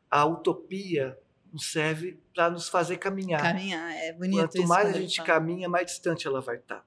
a 0.09 0.25
utopia 0.25 1.17
nos 1.53 1.71
serve 1.71 2.19
para 2.33 2.49
nos 2.49 2.67
fazer 2.69 2.97
caminhar. 2.97 3.41
Caminhar, 3.41 3.91
é 3.91 4.13
bonito 4.13 4.37
Quanto 4.39 4.67
mais 4.67 4.89
a 4.89 4.99
gente 4.99 5.17
fala. 5.17 5.27
caminha, 5.27 5.69
mais 5.69 5.85
distante 5.85 6.25
ela 6.25 6.41
vai 6.41 6.57
estar. 6.57 6.85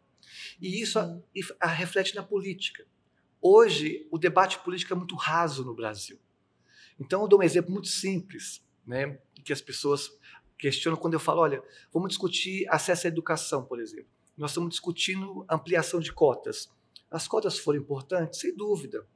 E 0.61 0.81
isso 0.81 0.99
a, 0.99 1.21
a 1.61 1.67
reflete 1.69 2.15
na 2.15 2.23
política. 2.23 2.85
Hoje, 3.41 4.09
o 4.11 4.19
debate 4.19 4.59
político 4.61 4.93
é 4.93 4.97
muito 4.97 5.15
raso 5.15 5.65
no 5.65 5.75
Brasil. 5.75 6.19
Então, 6.99 7.23
eu 7.23 7.29
dou 7.29 7.41
um 7.41 7.43
exemplo 7.43 7.73
muito 7.73 7.89
simples, 7.89 8.65
né, 8.87 9.19
que 9.45 9.53
as 9.53 9.61
pessoas 9.61 10.11
questionam 10.59 10.99
quando 10.99 11.15
eu 11.15 11.21
falo, 11.21 11.41
olha, 11.43 11.63
vamos 11.93 12.09
discutir 12.09 12.67
acesso 12.69 13.07
à 13.07 13.09
educação, 13.09 13.65
por 13.65 13.81
exemplo. 13.81 14.09
Nós 14.37 14.51
estamos 14.51 14.71
discutindo 14.71 15.45
ampliação 15.49 16.01
de 16.01 16.13
cotas. 16.13 16.71
As 17.11 17.29
cotas 17.29 17.59
foram 17.59 17.81
importantes, 17.81 18.41
sem 18.41 18.55
dúvida. 18.57 19.07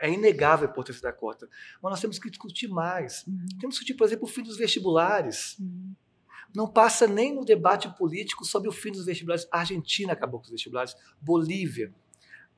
É 0.00 0.10
inegável 0.10 0.66
a 0.66 0.70
importância 0.70 1.02
da 1.02 1.12
cota. 1.12 1.48
Mas 1.82 1.90
nós 1.90 2.00
temos 2.00 2.18
que 2.18 2.30
discutir 2.30 2.68
mais. 2.68 3.24
Uhum. 3.26 3.46
Temos 3.60 3.78
que 3.78 3.84
discutir, 3.84 3.94
por 3.94 4.06
exemplo, 4.06 4.24
o 4.24 4.28
fim 4.28 4.42
dos 4.42 4.56
vestibulares. 4.56 5.58
Uhum. 5.58 5.94
Não 6.54 6.66
passa 6.66 7.06
nem 7.06 7.34
no 7.34 7.44
debate 7.44 7.88
político 7.96 8.44
sobre 8.44 8.68
o 8.68 8.72
fim 8.72 8.90
dos 8.90 9.04
vestibulares. 9.04 9.46
A 9.52 9.60
Argentina 9.60 10.12
acabou 10.12 10.40
com 10.40 10.46
os 10.46 10.52
vestibulares, 10.52 10.96
Bolívia, 11.20 11.92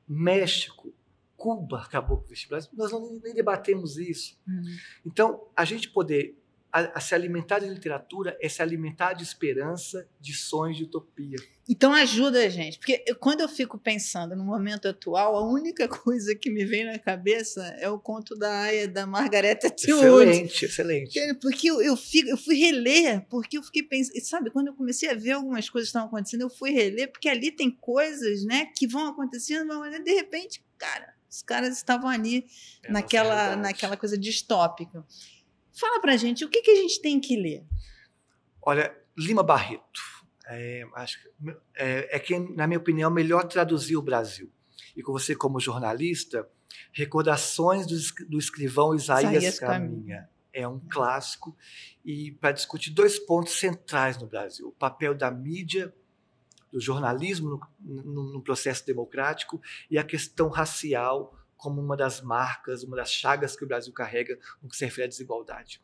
México, 0.07 0.93
Cuba 1.35 1.81
acabou 1.81 2.17
com 2.17 2.23
os 2.23 2.29
vestibulares. 2.29 2.69
Nós 2.73 2.91
não, 2.91 3.19
nem 3.23 3.33
debatemos 3.33 3.97
isso. 3.97 4.39
Uhum. 4.47 4.77
Então, 5.05 5.47
a 5.55 5.65
gente 5.65 5.89
poder 5.89 6.35
a, 6.77 6.97
a, 6.97 6.99
se 6.99 7.15
alimentar 7.15 7.57
de 7.57 7.67
literatura 7.67 8.37
é 8.39 8.47
se 8.47 8.61
alimentar 8.61 9.13
de 9.13 9.23
esperança, 9.23 10.07
de 10.19 10.33
sonhos, 10.33 10.77
de 10.77 10.83
utopia. 10.83 11.37
Então 11.67 11.91
ajuda 11.91 12.45
a 12.45 12.49
gente, 12.49 12.77
porque 12.77 13.03
eu, 13.07 13.15
quando 13.15 13.41
eu 13.41 13.49
fico 13.49 13.79
pensando 13.79 14.35
no 14.35 14.45
momento 14.45 14.87
atual, 14.87 15.35
a 15.35 15.43
única 15.43 15.87
coisa 15.89 16.35
que 16.35 16.51
me 16.51 16.63
vem 16.65 16.85
na 16.85 16.99
cabeça 16.99 17.65
é 17.79 17.89
o 17.89 17.99
conto 17.99 18.35
da 18.37 18.61
Aya, 18.61 18.87
da 18.87 19.07
Margaret 19.07 19.59
Atwood. 19.65 20.29
Excelente, 20.29 20.65
excelente. 20.65 21.33
Porque 21.41 21.67
eu, 21.67 21.81
eu, 21.81 21.97
fico, 21.97 22.29
eu 22.29 22.37
fui 22.37 22.55
reler, 22.55 23.25
porque 23.27 23.57
eu 23.57 23.63
fiquei 23.63 23.81
pensando, 23.81 24.21
sabe, 24.21 24.51
quando 24.51 24.67
eu 24.67 24.73
comecei 24.75 25.09
a 25.09 25.15
ver 25.15 25.31
algumas 25.31 25.67
coisas 25.69 25.87
que 25.87 25.97
estavam 25.97 26.09
acontecendo, 26.09 26.41
eu 26.41 26.49
fui 26.49 26.69
reler, 26.69 27.11
porque 27.11 27.27
ali 27.27 27.51
tem 27.51 27.71
coisas, 27.71 28.43
né, 28.45 28.67
que 28.77 28.85
vão 28.85 29.07
acontecendo, 29.07 29.79
mas 29.79 30.03
de 30.03 30.13
repente, 30.13 30.63
cara, 30.77 31.17
os 31.29 31.41
caras 31.41 31.75
estavam 31.75 32.09
ali 32.09 32.45
é 32.83 32.91
naquela, 32.91 33.55
naquela 33.55 33.97
coisa 33.97 34.17
distópica. 34.17 35.03
Fala 35.79 35.99
pra 36.01 36.17
gente, 36.17 36.43
o 36.43 36.49
que, 36.49 36.61
que 36.61 36.71
a 36.71 36.75
gente 36.75 37.01
tem 37.01 37.19
que 37.19 37.35
ler? 37.35 37.65
Olha, 38.61 38.95
Lima 39.17 39.43
Barreto. 39.43 40.01
É, 40.49 40.87
acho, 40.95 41.19
é, 41.75 42.15
é 42.15 42.19
quem, 42.19 42.55
na 42.55 42.65
minha 42.65 42.79
opinião, 42.79 43.11
melhor 43.11 43.43
traduziu 43.47 43.99
o 43.99 44.03
Brasil. 44.03 44.51
E 44.95 45.03
com 45.03 45.11
você, 45.11 45.35
como 45.35 45.59
jornalista, 45.59 46.47
Recordações 46.91 47.85
do, 47.85 47.95
do 48.27 48.37
escrivão 48.37 48.95
Isaías, 48.95 49.31
Isaías 49.31 49.59
Caminha. 49.59 49.89
Caminha. 49.89 50.29
É 50.53 50.67
um 50.67 50.79
clássico 50.79 51.55
e 52.03 52.31
para 52.31 52.51
discutir 52.51 52.89
dois 52.89 53.19
pontos 53.19 53.53
centrais 53.59 54.17
no 54.17 54.25
Brasil: 54.25 54.69
o 54.69 54.71
papel 54.71 55.13
da 55.13 55.29
mídia, 55.29 55.93
do 56.71 56.81
jornalismo 56.81 57.61
no, 57.79 58.03
no, 58.03 58.33
no 58.33 58.41
processo 58.41 58.85
democrático 58.85 59.61
e 59.91 59.97
a 59.97 60.03
questão 60.03 60.49
racial 60.49 61.36
como 61.57 61.81
uma 61.81 61.97
das 61.97 62.21
marcas, 62.21 62.83
uma 62.83 62.95
das 62.95 63.11
chagas 63.11 63.55
que 63.55 63.65
o 63.65 63.67
Brasil 63.67 63.91
carrega 63.91 64.37
no 64.61 64.69
que 64.69 64.77
se 64.77 64.85
refere 64.85 65.05
à 65.05 65.09
desigualdade. 65.09 65.81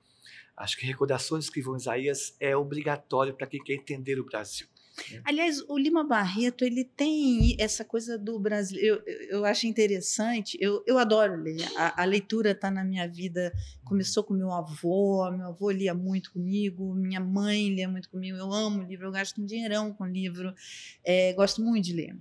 Acho 0.55 0.77
que 0.77 0.85
Recordações 0.85 1.45
do 1.45 1.47
Escrivão 1.47 1.75
Isaías 1.75 2.35
é 2.39 2.55
obrigatório 2.55 3.33
para 3.33 3.47
quem 3.47 3.61
quer 3.63 3.73
entender 3.73 4.19
o 4.19 4.25
Brasil. 4.25 4.67
Né? 5.11 5.21
Aliás, 5.25 5.61
o 5.67 5.77
Lima 5.77 6.03
Barreto 6.03 6.63
ele 6.63 6.83
tem 6.85 7.55
essa 7.59 7.83
coisa 7.83 8.17
do 8.17 8.39
Brasil. 8.39 8.79
Eu, 8.79 9.01
eu 9.29 9.45
acho 9.45 9.65
interessante. 9.65 10.57
Eu, 10.61 10.83
eu 10.85 10.97
adoro 10.97 11.35
ler. 11.35 11.65
A, 11.75 12.03
a 12.03 12.05
leitura 12.05 12.51
está 12.51 12.69
na 12.69 12.83
minha 12.83 13.07
vida. 13.07 13.51
Começou 13.83 14.23
com 14.23 14.33
meu 14.33 14.51
avô. 14.51 15.29
Meu 15.31 15.47
avô 15.47 15.71
lia 15.71 15.93
muito 15.93 16.31
comigo. 16.31 16.93
Minha 16.93 17.19
mãe 17.19 17.69
lia 17.69 17.89
muito 17.89 18.09
comigo. 18.09 18.37
Eu 18.37 18.53
amo 18.53 18.83
livro. 18.83 19.07
Eu 19.07 19.11
gasto 19.11 19.41
um 19.41 19.45
dinheirão 19.45 19.91
com 19.91 20.05
livro. 20.05 20.53
É, 21.03 21.33
gosto 21.33 21.61
muito 21.63 21.85
de 21.85 21.93
ler. 21.93 22.15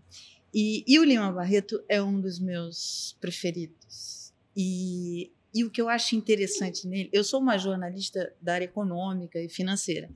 E, 0.54 0.84
e 0.86 0.98
o 0.98 1.04
Lima 1.04 1.32
Barreto 1.32 1.82
é 1.88 2.02
um 2.02 2.20
dos 2.20 2.38
meus 2.38 3.16
preferidos. 3.20 4.32
E, 4.56 5.32
e 5.54 5.64
o 5.64 5.70
que 5.70 5.80
eu 5.80 5.88
acho 5.88 6.14
interessante 6.14 6.86
nele, 6.86 7.08
eu 7.12 7.24
sou 7.24 7.40
uma 7.40 7.56
jornalista 7.56 8.34
da 8.40 8.54
área 8.54 8.66
econômica 8.66 9.40
e 9.40 9.48
financeira. 9.48 10.10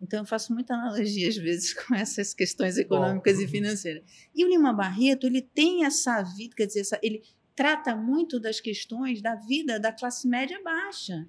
Então, 0.00 0.20
eu 0.20 0.26
faço 0.26 0.52
muita 0.52 0.74
analogia, 0.74 1.28
às 1.28 1.36
vezes, 1.36 1.72
com 1.84 1.94
essas 1.94 2.34
questões 2.34 2.76
econômicas 2.76 3.36
Bom. 3.36 3.42
e 3.42 3.48
financeiras. 3.48 4.02
E 4.34 4.44
o 4.44 4.48
Lima 4.48 4.72
Barreto, 4.72 5.26
ele 5.26 5.40
tem 5.40 5.84
essa 5.84 6.22
vida, 6.22 6.54
quer 6.54 6.66
dizer, 6.66 6.80
essa, 6.80 6.98
ele 7.02 7.22
trata 7.54 7.96
muito 7.96 8.38
das 8.38 8.60
questões 8.60 9.22
da 9.22 9.34
vida 9.34 9.80
da 9.80 9.90
classe 9.90 10.28
média 10.28 10.60
baixa, 10.62 11.26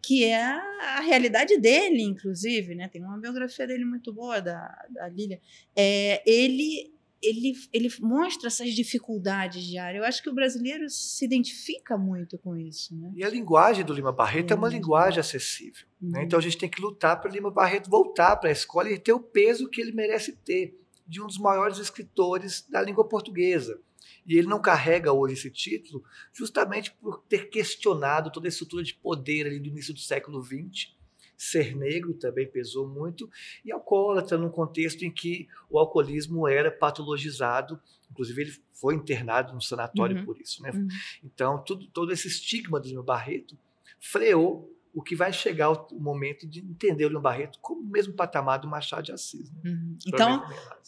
que 0.00 0.24
é 0.24 0.42
a, 0.42 0.96
a 0.96 1.00
realidade 1.00 1.58
dele, 1.58 2.02
inclusive. 2.02 2.74
Né? 2.74 2.88
Tem 2.88 3.02
uma 3.02 3.18
biografia 3.18 3.66
dele 3.66 3.84
muito 3.84 4.12
boa, 4.12 4.40
da, 4.40 4.86
da 4.88 5.08
Lília. 5.08 5.40
É, 5.74 6.22
ele 6.24 6.95
ele, 7.22 7.54
ele 7.72 7.88
mostra 8.00 8.48
essas 8.48 8.72
dificuldades 8.72 9.64
diárias. 9.64 10.02
Eu 10.02 10.06
acho 10.06 10.22
que 10.22 10.30
o 10.30 10.34
brasileiro 10.34 10.88
se 10.88 11.24
identifica 11.24 11.96
muito 11.96 12.38
com 12.38 12.56
isso. 12.56 12.94
Né? 12.96 13.12
E 13.16 13.24
a 13.24 13.28
linguagem 13.28 13.84
do 13.84 13.92
Lima 13.92 14.12
Barreto 14.12 14.50
é, 14.50 14.54
é 14.54 14.56
uma 14.56 14.68
linguagem 14.68 15.18
acessível. 15.18 15.86
Uhum. 16.00 16.10
Né? 16.10 16.24
Então 16.24 16.38
a 16.38 16.42
gente 16.42 16.58
tem 16.58 16.68
que 16.68 16.80
lutar 16.80 17.20
para 17.20 17.30
o 17.30 17.32
Lima 17.32 17.50
Barreto 17.50 17.90
voltar 17.90 18.36
para 18.36 18.48
a 18.48 18.52
escola 18.52 18.90
e 18.90 18.98
ter 18.98 19.12
o 19.12 19.20
peso 19.20 19.68
que 19.68 19.80
ele 19.80 19.92
merece 19.92 20.32
ter, 20.32 20.78
de 21.06 21.22
um 21.22 21.26
dos 21.26 21.38
maiores 21.38 21.78
escritores 21.78 22.66
da 22.68 22.82
língua 22.82 23.08
portuguesa. 23.08 23.80
E 24.26 24.36
ele 24.36 24.48
não 24.48 24.60
carrega 24.60 25.12
hoje 25.12 25.34
esse 25.34 25.50
título 25.50 26.02
justamente 26.32 26.92
por 27.00 27.22
ter 27.28 27.48
questionado 27.48 28.30
toda 28.30 28.48
a 28.48 28.50
estrutura 28.50 28.82
de 28.82 28.94
poder 28.94 29.46
ali 29.46 29.60
do 29.60 29.68
início 29.68 29.94
do 29.94 30.00
século 30.00 30.42
XX 30.42 30.95
ser 31.36 31.76
negro 31.76 32.14
também 32.14 32.46
pesou 32.46 32.88
muito, 32.88 33.28
e 33.64 33.72
alcoólatra 33.72 34.38
num 34.38 34.50
contexto 34.50 35.04
em 35.04 35.10
que 35.10 35.48
o 35.70 35.78
alcoolismo 35.78 36.48
era 36.48 36.70
patologizado, 36.70 37.80
inclusive 38.10 38.42
ele 38.42 38.52
foi 38.72 38.94
internado 38.94 39.52
no 39.52 39.60
sanatório 39.60 40.18
uhum. 40.18 40.24
por 40.24 40.40
isso. 40.40 40.62
Né? 40.62 40.70
Uhum. 40.70 40.88
Então, 41.24 41.62
tudo, 41.62 41.86
todo 41.88 42.12
esse 42.12 42.28
estigma 42.28 42.80
do 42.80 42.88
Lima 42.88 43.02
Barreto 43.02 43.58
freou 44.00 44.72
o 44.96 45.02
que 45.02 45.14
vai 45.14 45.30
chegar 45.30 45.70
o 45.70 46.00
momento 46.00 46.46
de 46.48 46.60
entender 46.60 47.04
o 47.04 47.10
Leão 47.10 47.20
Barreto 47.20 47.58
como 47.60 47.82
o 47.82 47.86
mesmo 47.86 48.14
patamar 48.14 48.58
do 48.58 48.66
Machado 48.66 49.02
de 49.02 49.12
Assis. 49.12 49.52
Né? 49.52 49.70
Uhum. 49.70 49.98
Então, 50.06 50.42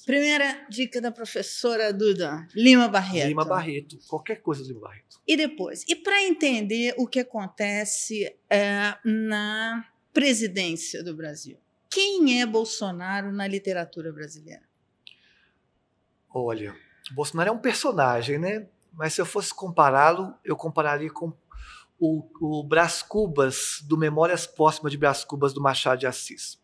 primeira 0.06 0.66
dica 0.70 0.98
da 0.98 1.12
professora 1.12 1.92
Duda, 1.92 2.48
Lima 2.54 2.88
Barreto. 2.88 3.28
Lima 3.28 3.44
Barreto, 3.44 3.98
qualquer 4.08 4.36
coisa 4.36 4.62
do 4.62 4.68
Lima 4.68 4.80
Barreto. 4.80 5.20
E 5.26 5.36
depois, 5.36 5.84
e 5.86 5.94
para 5.94 6.22
entender 6.22 6.94
o 6.96 7.06
que 7.06 7.20
acontece 7.20 8.34
é, 8.48 8.96
na 9.04 9.84
presidência 10.18 11.00
do 11.04 11.14
Brasil. 11.14 11.56
Quem 11.88 12.40
é 12.40 12.44
Bolsonaro 12.44 13.30
na 13.30 13.46
literatura 13.46 14.12
brasileira? 14.12 14.68
Olha, 16.28 16.76
Bolsonaro 17.12 17.50
é 17.50 17.52
um 17.52 17.60
personagem, 17.60 18.36
né? 18.36 18.66
Mas 18.92 19.14
se 19.14 19.20
eu 19.20 19.24
fosse 19.24 19.54
compará-lo, 19.54 20.34
eu 20.44 20.56
compararia 20.56 21.08
com 21.08 21.32
o, 22.00 22.24
o 22.40 22.64
Brás 22.64 23.00
Cubas, 23.00 23.80
do 23.86 23.96
Memórias 23.96 24.44
Póstumas 24.44 24.90
de 24.90 24.98
Brás 24.98 25.24
Cubas, 25.24 25.52
do 25.52 25.60
Machado 25.60 26.00
de 26.00 26.06
Assis. 26.08 26.60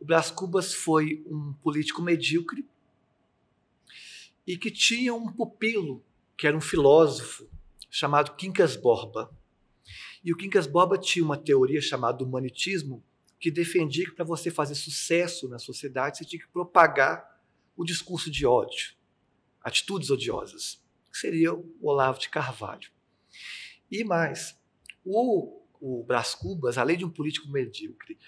O 0.00 0.04
Brás 0.06 0.30
Cubas 0.30 0.72
foi 0.72 1.22
um 1.26 1.52
político 1.62 2.00
medíocre 2.00 2.66
e 4.46 4.56
que 4.56 4.70
tinha 4.70 5.12
um 5.12 5.30
pupilo, 5.30 6.02
que 6.34 6.46
era 6.46 6.56
um 6.56 6.62
filósofo, 6.62 7.46
chamado 7.90 8.34
Quincas 8.36 8.74
Borba. 8.74 9.30
E 10.22 10.32
o 10.32 10.36
Quincas 10.36 10.66
Borba 10.66 10.98
tinha 10.98 11.24
uma 11.24 11.36
teoria 11.36 11.80
chamada 11.80 12.22
humanitismo 12.24 13.02
que 13.38 13.50
defendia 13.50 14.04
que 14.04 14.12
para 14.12 14.24
você 14.24 14.50
fazer 14.50 14.74
sucesso 14.74 15.48
na 15.48 15.58
sociedade 15.58 16.18
você 16.18 16.24
tinha 16.24 16.42
que 16.42 16.48
propagar 16.48 17.40
o 17.74 17.84
discurso 17.84 18.30
de 18.30 18.44
ódio, 18.44 18.94
atitudes 19.62 20.10
odiosas, 20.10 20.82
que 21.10 21.16
seria 21.16 21.54
o 21.54 21.74
Olavo 21.80 22.18
de 22.18 22.28
Carvalho. 22.28 22.90
E 23.90 24.04
mais, 24.04 24.58
o, 25.04 25.62
o 25.80 26.04
Brás 26.04 26.34
Cubas, 26.34 26.76
além 26.76 26.98
de 26.98 27.04
um 27.04 27.10
político 27.10 27.48
medíocre, 27.48 28.18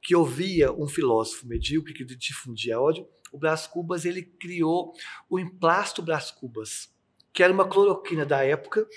que 0.00 0.14
ouvia 0.14 0.72
um 0.72 0.86
filósofo 0.86 1.46
medíocre 1.46 1.92
que 1.92 2.04
difundia 2.04 2.80
ódio, 2.80 3.08
o 3.32 3.38
Brás 3.38 3.66
Cubas 3.66 4.04
ele 4.04 4.22
criou 4.22 4.94
o 5.28 5.38
emplasto 5.38 6.00
Brás 6.00 6.30
Cubas, 6.30 6.94
que 7.32 7.42
era 7.42 7.52
uma 7.52 7.68
cloroquina 7.68 8.24
da 8.24 8.44
época, 8.44 8.88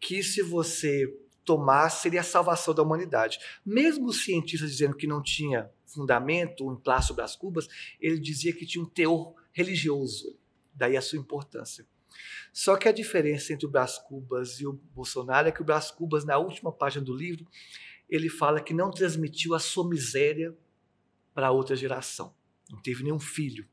que 0.00 0.22
se 0.22 0.42
você 0.42 1.12
tomasse 1.44 2.02
seria 2.02 2.20
a 2.20 2.24
salvação 2.24 2.74
da 2.74 2.82
humanidade. 2.82 3.38
Mesmo 3.64 4.06
os 4.06 4.24
cientistas 4.24 4.70
dizendo 4.70 4.96
que 4.96 5.06
não 5.06 5.22
tinha 5.22 5.70
fundamento, 5.86 6.66
o 6.66 6.72
emplasto 6.72 7.14
Brás 7.14 7.36
Cubas, 7.36 7.68
ele 8.00 8.18
dizia 8.18 8.52
que 8.52 8.66
tinha 8.66 8.82
um 8.82 8.88
teor 8.88 9.34
religioso, 9.52 10.38
daí 10.74 10.96
a 10.96 11.02
sua 11.02 11.18
importância. 11.18 11.86
Só 12.52 12.76
que 12.76 12.88
a 12.88 12.92
diferença 12.92 13.52
entre 13.52 13.66
o 13.66 13.70
Brás 13.70 13.98
Cubas 13.98 14.60
e 14.60 14.66
o 14.66 14.72
Bolsonaro 14.94 15.48
é 15.48 15.52
que 15.52 15.62
o 15.62 15.64
Brás 15.64 15.90
Cubas, 15.90 16.24
na 16.24 16.38
última 16.38 16.72
página 16.72 17.04
do 17.04 17.14
livro, 17.14 17.46
ele 18.08 18.28
fala 18.28 18.60
que 18.60 18.74
não 18.74 18.90
transmitiu 18.90 19.54
a 19.54 19.58
sua 19.58 19.88
miséria 19.88 20.56
para 21.34 21.50
outra 21.50 21.74
geração. 21.74 22.34
Não 22.70 22.80
teve 22.80 23.02
nenhum 23.02 23.18
filho. 23.18 23.66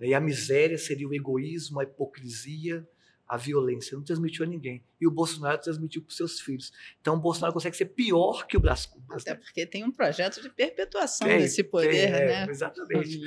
E 0.00 0.14
a 0.14 0.20
miséria 0.20 0.76
seria 0.76 1.08
o 1.08 1.14
egoísmo, 1.14 1.78
a 1.78 1.84
hipocrisia, 1.84 2.86
a 3.32 3.36
violência. 3.38 3.96
Não 3.96 4.04
transmitiu 4.04 4.44
a 4.44 4.46
ninguém. 4.46 4.84
E 5.00 5.06
o 5.06 5.10
Bolsonaro 5.10 5.56
transmitiu 5.56 6.02
para 6.02 6.10
os 6.10 6.16
seus 6.18 6.38
filhos. 6.38 6.70
Então 7.00 7.14
o 7.14 7.18
Bolsonaro 7.18 7.54
consegue 7.54 7.74
ser 7.74 7.86
pior 7.86 8.46
que 8.46 8.58
o 8.58 8.60
Brás 8.60 8.84
Cubas. 8.84 9.22
Até 9.22 9.30
né? 9.30 9.36
porque 9.36 9.64
tem 9.64 9.82
um 9.84 9.90
projeto 9.90 10.42
de 10.42 10.50
perpetuação 10.50 11.26
tem, 11.26 11.38
desse 11.38 11.64
poder, 11.64 11.88
tem, 11.88 12.00
é, 12.02 12.26
né? 12.26 12.46
Exatamente. 12.50 13.22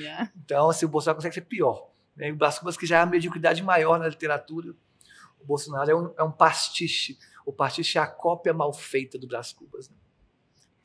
Então, 0.45 0.69
assim, 0.69 0.85
o 0.85 0.89
Bolsonaro 0.89 1.17
consegue 1.17 1.33
ser 1.33 1.41
pior. 1.41 1.89
Né? 2.15 2.31
O 2.31 2.35
Brás 2.35 2.59
Cubas, 2.59 2.77
que 2.77 2.85
já 2.85 2.99
é 2.99 3.01
a 3.01 3.05
mediocridade 3.07 3.63
maior 3.63 3.97
na 3.97 4.07
literatura, 4.07 4.75
o 5.39 5.43
Bolsonaro 5.43 5.89
é 5.89 5.95
um, 5.95 6.13
é 6.19 6.23
um 6.23 6.31
pastiche. 6.31 7.17
O 7.43 7.51
pastiche 7.51 7.97
é 7.97 8.01
a 8.01 8.05
cópia 8.05 8.53
mal 8.53 8.71
feita 8.73 9.17
do 9.17 9.25
Brás 9.25 9.53
Cubas. 9.53 9.89
Né? 9.89 9.95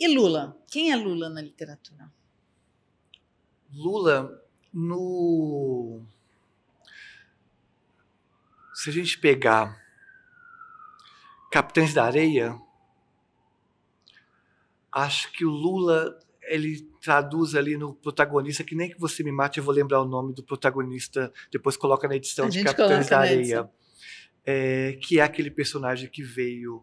E 0.00 0.08
Lula? 0.08 0.56
Quem 0.70 0.92
é 0.92 0.96
Lula 0.96 1.28
na 1.28 1.42
literatura? 1.42 2.10
Lula, 3.70 4.42
no. 4.72 6.06
Se 8.82 8.88
a 8.88 8.92
gente 8.94 9.18
pegar 9.18 9.78
Capitães 11.52 11.92
da 11.92 12.02
Areia, 12.02 12.58
acho 14.90 15.30
que 15.32 15.44
o 15.44 15.50
Lula 15.50 16.18
ele 16.44 16.80
traduz 16.98 17.54
ali 17.54 17.76
no 17.76 17.92
protagonista, 17.92 18.64
que 18.64 18.74
nem 18.74 18.88
que 18.88 18.98
você 18.98 19.22
me 19.22 19.30
mate, 19.30 19.58
eu 19.58 19.64
vou 19.64 19.74
lembrar 19.74 20.00
o 20.00 20.06
nome 20.06 20.32
do 20.32 20.42
protagonista, 20.42 21.30
depois 21.52 21.76
coloca 21.76 22.08
na 22.08 22.16
edição 22.16 22.46
a 22.46 22.48
de 22.48 22.64
Capitães 22.64 23.10
da 23.10 23.18
Areia. 23.18 23.70
É, 24.46 24.98
que 25.02 25.20
é 25.20 25.22
aquele 25.22 25.50
personagem 25.50 26.08
que 26.08 26.22
veio 26.22 26.82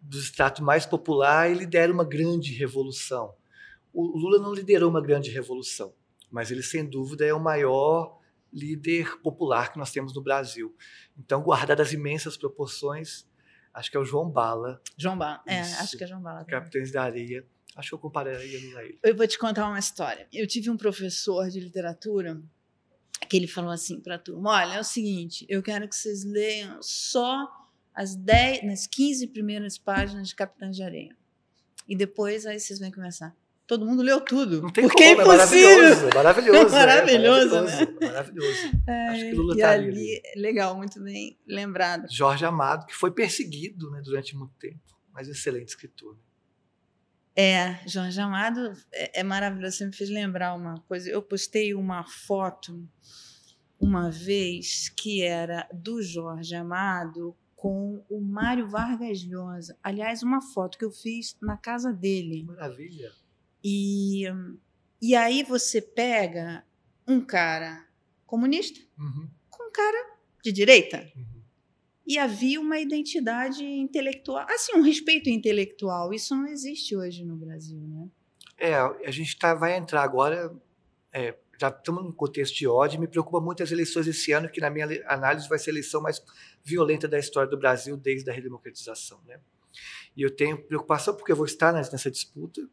do 0.00 0.16
status 0.16 0.62
mais 0.62 0.86
popular 0.86 1.50
e 1.50 1.54
lidera 1.54 1.92
uma 1.92 2.06
grande 2.06 2.54
revolução. 2.54 3.34
O 3.92 4.16
Lula 4.16 4.38
não 4.38 4.54
liderou 4.54 4.88
uma 4.88 5.02
grande 5.02 5.30
revolução, 5.30 5.92
mas 6.30 6.50
ele, 6.50 6.62
sem 6.62 6.86
dúvida, 6.86 7.26
é 7.26 7.34
o 7.34 7.38
maior 7.38 8.21
líder 8.52 9.18
popular 9.20 9.72
que 9.72 9.78
nós 9.78 9.90
temos 9.90 10.14
no 10.14 10.22
Brasil. 10.22 10.74
Então, 11.18 11.42
guardadas 11.42 11.88
as 11.88 11.92
imensas 11.92 12.36
proporções, 12.36 13.26
acho 13.72 13.90
que 13.90 13.96
é 13.96 14.00
o 14.00 14.04
João 14.04 14.28
Bala. 14.30 14.80
João 14.96 15.16
Bala, 15.16 15.42
é, 15.46 15.60
acho 15.60 15.96
que 15.96 16.04
é 16.04 16.06
João 16.06 16.20
Bala. 16.20 16.44
Capitães 16.44 16.92
da 16.92 17.02
Areia. 17.02 17.46
Acho 17.74 17.88
que 17.88 17.94
eu 17.94 17.98
compararia 17.98 18.60
Lula 18.60 18.80
a 18.80 18.84
ele. 18.84 18.98
Eu 19.02 19.16
vou 19.16 19.26
te 19.26 19.38
contar 19.38 19.66
uma 19.66 19.78
história. 19.78 20.28
Eu 20.32 20.46
tive 20.46 20.68
um 20.68 20.76
professor 20.76 21.48
de 21.48 21.58
literatura 21.58 22.42
que 23.28 23.36
ele 23.36 23.46
falou 23.46 23.70
assim 23.70 23.98
para 23.98 24.16
a 24.16 24.18
turma: 24.18 24.50
olha, 24.50 24.74
é 24.74 24.80
o 24.80 24.84
seguinte, 24.84 25.46
eu 25.48 25.62
quero 25.62 25.88
que 25.88 25.96
vocês 25.96 26.22
leiam 26.22 26.82
só 26.82 27.48
as 27.94 28.14
10, 28.14 28.64
nas 28.64 28.86
15 28.86 29.26
primeiras 29.28 29.78
páginas 29.78 30.28
de 30.28 30.34
Capitães 30.34 30.76
de 30.76 30.82
Areia. 30.82 31.16
E 31.88 31.96
depois 31.96 32.46
aí 32.46 32.60
vocês 32.60 32.78
vão 32.78 32.90
começar. 32.90 33.34
Todo 33.72 33.86
mundo 33.86 34.02
leu 34.02 34.20
tudo. 34.20 34.60
Não 34.60 34.68
tem 34.68 34.86
porque 34.86 35.16
como, 35.16 35.32
é 35.32 35.34
impossível. 35.34 35.70
É 35.70 36.14
maravilhoso. 36.14 36.14
Maravilhoso, 36.14 36.76
é, 36.76 36.78
maravilhoso, 36.78 37.56
é, 37.56 37.56
maravilhoso, 37.56 37.96
né? 37.96 38.06
Maravilhoso. 38.06 38.58
É, 38.86 39.08
Acho 39.08 39.20
que 39.22 39.32
Lula 39.32 39.54
e 39.54 39.60
tá 39.60 39.70
ali, 39.70 39.88
ali. 39.88 40.22
Legal, 40.36 40.76
muito 40.76 41.02
bem 41.02 41.38
lembrado. 41.48 42.06
Jorge 42.10 42.44
Amado, 42.44 42.84
que 42.84 42.94
foi 42.94 43.10
perseguido 43.10 43.90
né, 43.90 44.02
durante 44.04 44.36
muito 44.36 44.52
tempo, 44.58 44.78
mas 45.10 45.26
excelente 45.26 45.68
escritor. 45.68 46.18
É, 47.34 47.78
Jorge 47.88 48.20
Amado 48.20 48.74
é, 48.92 49.20
é 49.20 49.22
maravilhoso. 49.22 49.78
Você 49.78 49.86
me 49.86 49.96
fez 49.96 50.10
lembrar 50.10 50.52
uma 50.52 50.78
coisa. 50.82 51.08
Eu 51.08 51.22
postei 51.22 51.72
uma 51.72 52.04
foto 52.04 52.86
uma 53.80 54.10
vez 54.10 54.90
que 54.90 55.22
era 55.22 55.66
do 55.72 56.02
Jorge 56.02 56.54
Amado 56.54 57.34
com 57.56 58.04
o 58.10 58.20
Mário 58.20 58.68
Vargas 58.68 59.24
Llosa. 59.24 59.78
Aliás, 59.82 60.22
uma 60.22 60.42
foto 60.42 60.76
que 60.76 60.84
eu 60.84 60.90
fiz 60.90 61.38
na 61.40 61.56
casa 61.56 61.90
dele. 61.90 62.44
Maravilha. 62.44 63.21
E, 63.62 64.24
e 65.00 65.14
aí 65.14 65.42
você 65.42 65.80
pega 65.80 66.64
um 67.06 67.20
cara 67.20 67.86
comunista 68.26 68.80
uhum. 68.98 69.28
com 69.50 69.68
um 69.68 69.72
cara 69.72 70.16
de 70.42 70.52
direita. 70.52 71.10
Uhum. 71.16 71.42
E 72.06 72.18
havia 72.18 72.60
uma 72.60 72.80
identidade 72.80 73.64
intelectual, 73.64 74.46
assim, 74.48 74.76
um 74.76 74.82
respeito 74.82 75.30
intelectual. 75.30 76.12
Isso 76.12 76.34
não 76.34 76.46
existe 76.46 76.96
hoje 76.96 77.24
no 77.24 77.36
Brasil, 77.36 77.80
né? 77.80 78.08
É, 78.58 78.74
a 78.74 79.10
gente 79.10 79.38
tá, 79.38 79.54
vai 79.54 79.76
entrar 79.76 80.02
agora 80.02 80.54
é, 81.12 81.36
já 81.62 81.68
estamos 81.68 82.02
num 82.02 82.12
contexto 82.12 82.56
de 82.56 82.66
ódio, 82.66 82.98
me 82.98 83.06
preocupa 83.06 83.40
muito 83.40 83.62
as 83.62 83.70
eleições 83.70 84.06
esse 84.08 84.32
ano, 84.32 84.48
que 84.48 84.60
na 84.60 84.70
minha 84.70 84.86
análise 85.06 85.48
vai 85.48 85.58
ser 85.58 85.70
a 85.70 85.74
eleição 85.74 86.00
mais 86.00 86.20
violenta 86.64 87.06
da 87.06 87.18
história 87.18 87.48
do 87.48 87.56
Brasil 87.56 87.96
desde 87.96 88.28
a 88.28 88.32
redemocratização. 88.32 89.20
Né? 89.26 89.38
E 90.16 90.22
eu 90.22 90.34
tenho 90.34 90.60
preocupação 90.60 91.14
porque 91.14 91.30
eu 91.30 91.36
vou 91.36 91.46
estar 91.46 91.72
nessa 91.72 92.10
disputa, 92.10 92.68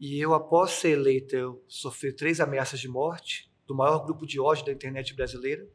e 0.00 0.20
eu, 0.20 0.32
após 0.32 0.72
ser 0.72 0.90
eleita, 0.90 1.36
eu 1.36 1.64
sofri 1.66 2.12
três 2.12 2.38
ameaças 2.38 2.78
de 2.78 2.88
morte 2.88 3.50
do 3.66 3.74
maior 3.74 4.04
grupo 4.04 4.24
de 4.24 4.38
ódio 4.38 4.64
da 4.64 4.72
internet 4.72 5.12
brasileira, 5.12 5.68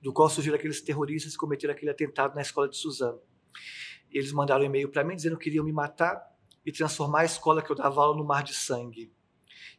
do 0.00 0.12
qual 0.12 0.30
surgiram 0.30 0.56
aqueles 0.56 0.80
terroristas 0.80 1.32
que 1.32 1.38
cometeram 1.38 1.74
aquele 1.74 1.90
atentado 1.90 2.34
na 2.36 2.40
escola 2.40 2.68
de 2.68 2.76
Suzano. 2.76 3.20
Eles 4.10 4.32
mandaram 4.32 4.62
um 4.62 4.66
e-mail 4.66 4.88
para 4.88 5.02
mim 5.02 5.16
dizendo 5.16 5.36
que 5.36 5.44
queriam 5.44 5.64
me 5.64 5.72
matar 5.72 6.22
e 6.64 6.70
transformar 6.70 7.20
a 7.20 7.24
escola 7.24 7.60
que 7.60 7.70
eu 7.70 7.76
dava 7.76 8.00
aula 8.00 8.16
no 8.16 8.24
mar 8.24 8.44
de 8.44 8.54
sangue 8.54 9.12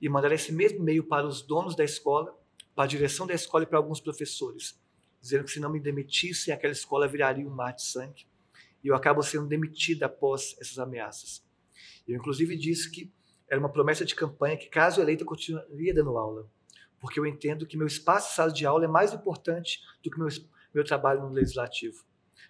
e 0.02 0.10
mandar 0.10 0.32
esse 0.34 0.52
mesmo 0.52 0.80
e-mail 0.80 1.04
para 1.04 1.26
os 1.26 1.42
donos 1.42 1.76
da 1.76 1.84
escola, 1.84 2.38
para 2.76 2.84
a 2.84 2.88
direção 2.88 3.26
da 3.26 3.34
escola 3.34 3.64
e 3.64 3.68
para 3.68 3.78
alguns 3.78 4.02
professores, 4.02 4.78
dizendo 5.22 5.46
que 5.46 5.52
se 5.52 5.60
não 5.60 5.72
me 5.72 5.80
demitissem, 5.80 6.54
aquela 6.54 6.74
escola 6.74 7.08
viraria 7.08 7.48
um 7.48 7.56
mar 7.56 7.74
de 7.74 7.84
sangue. 7.84 8.28
E 8.84 8.88
eu 8.88 8.96
acabo 8.96 9.24
sendo 9.24 9.48
demitida 9.48 10.06
após 10.06 10.56
essas 10.60 10.78
ameaças. 10.80 11.46
Eu, 12.08 12.18
inclusive, 12.18 12.58
disse 12.58 12.90
que 12.90 13.12
era 13.50 13.60
uma 13.60 13.70
promessa 13.70 14.06
de 14.06 14.14
campanha 14.16 14.58
que, 14.58 14.68
caso 14.68 15.02
eleita, 15.02 15.24
eu 15.24 15.28
continuaria 15.28 15.94
dando 15.94 16.18
aula, 16.18 16.48
porque 17.00 17.20
eu 17.20 17.26
entendo 17.26 17.66
que 17.66 17.78
meu 17.78 17.88
espaço 17.88 18.30
de 18.30 18.36
sala 18.36 18.52
de 18.52 18.66
aula 18.66 18.86
é 18.86 18.88
mais 18.88 19.14
importante 19.14 19.80
do 20.04 20.12
que 20.12 20.20
meu, 20.20 20.28
meu 20.74 20.84
trabalho 20.84 21.22
no 21.22 21.30
legislativo. 21.30 22.06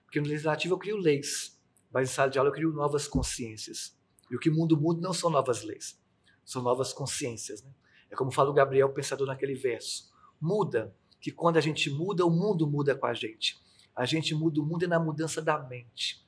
Porque 0.06 0.20
no 0.20 0.28
legislativo 0.28 0.74
eu 0.74 0.80
crio 0.80 0.98
leis, 0.98 1.60
mas 1.92 2.10
em 2.10 2.14
sala 2.14 2.30
de 2.30 2.38
aula 2.38 2.50
eu 2.50 2.54
crio 2.54 2.72
novas 2.72 3.08
consciências. 3.08 3.98
E 4.30 4.36
o 4.36 4.40
que 4.40 4.50
o 4.50 4.54
mundo 4.54 4.76
muda 4.76 5.02
não 5.02 5.14
são 5.14 5.30
novas 5.30 5.64
leis, 5.64 6.00
são 6.44 6.62
novas 6.62 6.92
consciências. 6.92 7.64
Né? 7.64 7.72
É 8.10 8.16
como 8.16 8.32
fala 8.32 8.50
o 8.50 8.54
Gabriel, 8.54 8.90
pensador 8.92 9.28
naquele 9.28 9.56
verso. 9.56 10.12
Muda, 10.42 10.96
que 11.22 11.32
quando 11.32 11.58
a 11.58 11.62
gente 11.62 11.90
muda, 11.90 12.26
o 12.26 12.30
mundo 12.30 12.68
muda 12.68 12.96
com 12.96 13.06
a 13.06 13.14
gente. 13.14 13.62
A 13.96 14.06
gente 14.06 14.34
muda 14.34 14.62
o 14.62 14.66
mundo 14.66 14.84
é 14.84 14.88
na 14.88 15.00
mudança 15.00 15.42
da 15.42 15.60
mente. 15.60 16.26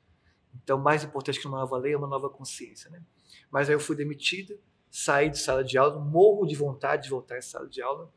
Então, 0.54 0.78
mais 0.78 1.04
importante 1.04 1.40
que 1.40 1.48
uma 1.48 1.60
nova 1.60 1.78
lei 1.78 1.94
é 1.94 1.98
uma 1.98 2.08
nova 2.08 2.30
consciência. 2.30 2.90
Né? 2.90 3.02
Mas 3.50 3.70
aí 3.70 3.76
eu 3.76 3.80
fui 3.80 3.96
demitida, 3.96 4.58
saí 4.89 5.30
de 5.30 5.39
sala 5.39 5.63
de 5.63 5.78
aula, 5.78 6.00
morro 6.00 6.46
de 6.46 6.56
vontade 6.56 7.04
de 7.04 7.10
voltar 7.10 7.38
à 7.38 7.41
sala 7.41 7.67
de 7.67 7.82
aula, 7.82 8.12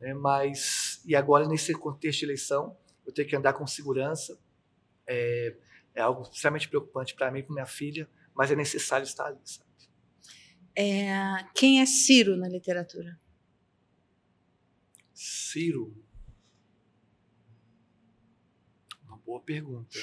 né? 0.00 0.14
mas 0.14 1.02
e 1.04 1.14
agora 1.14 1.46
nesse 1.48 1.72
contexto 1.72 2.20
de 2.20 2.26
eleição, 2.26 2.76
eu 3.04 3.12
tenho 3.12 3.28
que 3.28 3.36
andar 3.36 3.52
com 3.52 3.66
segurança. 3.66 4.38
É, 5.06 5.56
é 5.94 6.00
algo 6.02 6.22
extremamente 6.22 6.68
preocupante 6.68 7.14
para 7.14 7.30
mim, 7.30 7.42
para 7.42 7.54
minha 7.54 7.66
filha, 7.66 8.08
mas 8.34 8.50
é 8.50 8.56
necessário 8.56 9.04
estar 9.04 9.26
ali. 9.26 9.38
Sabe? 9.44 9.66
É, 10.76 11.42
quem 11.54 11.80
é 11.80 11.86
Ciro 11.86 12.36
na 12.36 12.48
literatura? 12.48 13.18
Ciro? 15.14 15.96
Uma 19.02 19.16
boa 19.16 19.40
pergunta. 19.40 19.98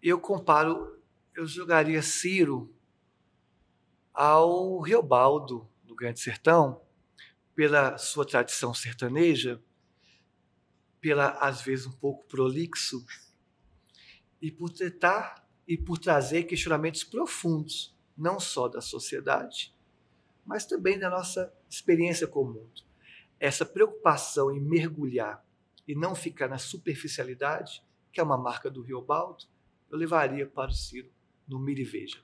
Eu 0.00 0.20
comparo, 0.20 1.01
eu 1.34 1.46
jogaria 1.46 2.02
Ciro 2.02 2.74
ao 4.12 4.80
Riobaldo, 4.80 5.68
do 5.82 5.94
Grande 5.94 6.20
Sertão, 6.20 6.82
pela 7.54 7.96
sua 7.96 8.26
tradição 8.26 8.74
sertaneja, 8.74 9.62
pela, 11.00 11.30
às 11.38 11.62
vezes, 11.62 11.86
um 11.86 11.92
pouco 11.92 12.26
prolixo, 12.26 13.04
e 14.40 14.50
por 14.50 14.70
tentar 14.70 15.46
e 15.66 15.76
por 15.76 15.98
trazer 15.98 16.44
questionamentos 16.44 17.04
profundos, 17.04 17.96
não 18.16 18.38
só 18.38 18.68
da 18.68 18.80
sociedade, 18.80 19.74
mas 20.44 20.66
também 20.66 20.98
da 20.98 21.08
nossa 21.08 21.52
experiência 21.70 22.26
com 22.26 22.42
o 22.42 22.52
mundo. 22.52 22.82
Essa 23.38 23.64
preocupação 23.64 24.50
em 24.50 24.60
mergulhar 24.60 25.44
e 25.86 25.94
não 25.94 26.14
ficar 26.14 26.48
na 26.48 26.58
superficialidade, 26.58 27.82
que 28.12 28.20
é 28.20 28.22
uma 28.22 28.36
marca 28.36 28.70
do 28.70 28.82
Rio 28.82 29.00
Baldo, 29.00 29.44
eu 29.90 29.96
levaria 29.96 30.46
para 30.46 30.70
o 30.70 30.74
Ciro 30.74 31.10
no 31.48 31.58
Mira 31.58 31.80
e 31.80 31.84
Veja. 31.84 32.18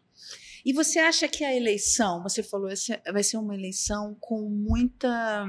E 0.65 0.73
você 0.73 0.99
acha 0.99 1.29
que 1.29 1.45
a 1.45 1.55
eleição, 1.55 2.23
você 2.23 2.43
falou, 2.43 2.69
vai 3.13 3.23
ser 3.23 3.37
uma 3.37 3.55
eleição 3.55 4.17
com 4.21 4.49
muita. 4.49 5.47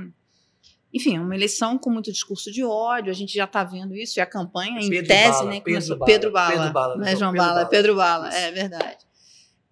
Enfim, 0.93 1.19
uma 1.19 1.35
eleição 1.35 1.77
com 1.77 1.89
muito 1.89 2.11
discurso 2.11 2.51
de 2.51 2.63
ódio, 2.63 3.11
a 3.11 3.15
gente 3.15 3.33
já 3.33 3.43
está 3.43 3.63
vendo 3.63 3.95
isso, 3.95 4.19
e 4.19 4.21
a 4.21 4.25
campanha, 4.25 4.79
em 4.79 4.89
Pedro 4.89 5.07
tese, 5.07 5.31
Bala, 5.31 5.45
né? 5.45 5.51
Pedro 5.51 5.63
Começou, 5.63 5.97
Bala, 5.97 6.11
Pedro 6.11 6.31
Bala. 6.31 6.51
Pedro 6.51 6.73
Bala, 6.73 6.97
não 6.97 7.05
é 7.05 7.11
não, 7.11 7.19
João 7.19 7.31
Pedro 7.31 7.45
Bala, 7.45 7.51
é 7.51 7.63
Bala. 7.63 7.69
Pedro 7.69 7.95
Bala, 7.95 8.33
é 8.33 8.51
verdade. 8.51 9.05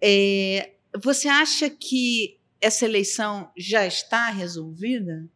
É, 0.00 0.72
você 1.02 1.28
acha 1.28 1.68
que 1.68 2.38
essa 2.60 2.84
eleição 2.84 3.50
já 3.56 3.84
está 3.86 4.30
resolvida? 4.30 5.28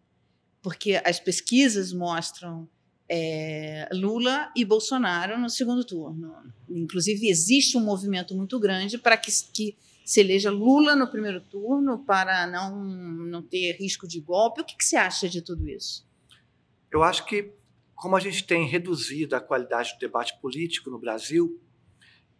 Porque 0.62 1.01
as 1.05 1.18
pesquisas 1.18 1.92
mostram 1.92 2.68
é, 3.14 3.90
Lula 3.92 4.51
e 4.57 4.64
Bolsonaro 4.64 5.38
no 5.38 5.51
segundo 5.51 5.85
turno. 5.85 6.35
Inclusive, 6.66 7.29
existe 7.29 7.77
um 7.77 7.85
movimento 7.85 8.35
muito 8.35 8.59
grande 8.59 8.96
para 8.96 9.18
que, 9.18 9.31
que 9.53 9.77
se 10.03 10.20
eleja 10.20 10.51
Lula 10.51 10.96
no 10.96 11.07
primeiro 11.07 11.42
turno, 11.42 11.98
para 12.07 12.46
não, 12.46 12.83
não 12.83 13.42
ter 13.42 13.77
risco 13.77 14.09
de 14.09 14.18
golpe. 14.18 14.62
O 14.62 14.64
que, 14.64 14.75
que 14.75 14.85
você 14.85 14.96
acha 14.96 15.29
de 15.29 15.42
tudo 15.42 15.68
isso? 15.68 16.09
Eu 16.90 17.03
acho 17.03 17.27
que, 17.27 17.53
como 17.94 18.16
a 18.16 18.20
gente 18.20 18.44
tem 18.44 18.66
reduzido 18.66 19.37
a 19.37 19.40
qualidade 19.42 19.92
do 19.92 19.98
debate 19.98 20.40
político 20.40 20.88
no 20.88 20.98
Brasil, 20.98 21.61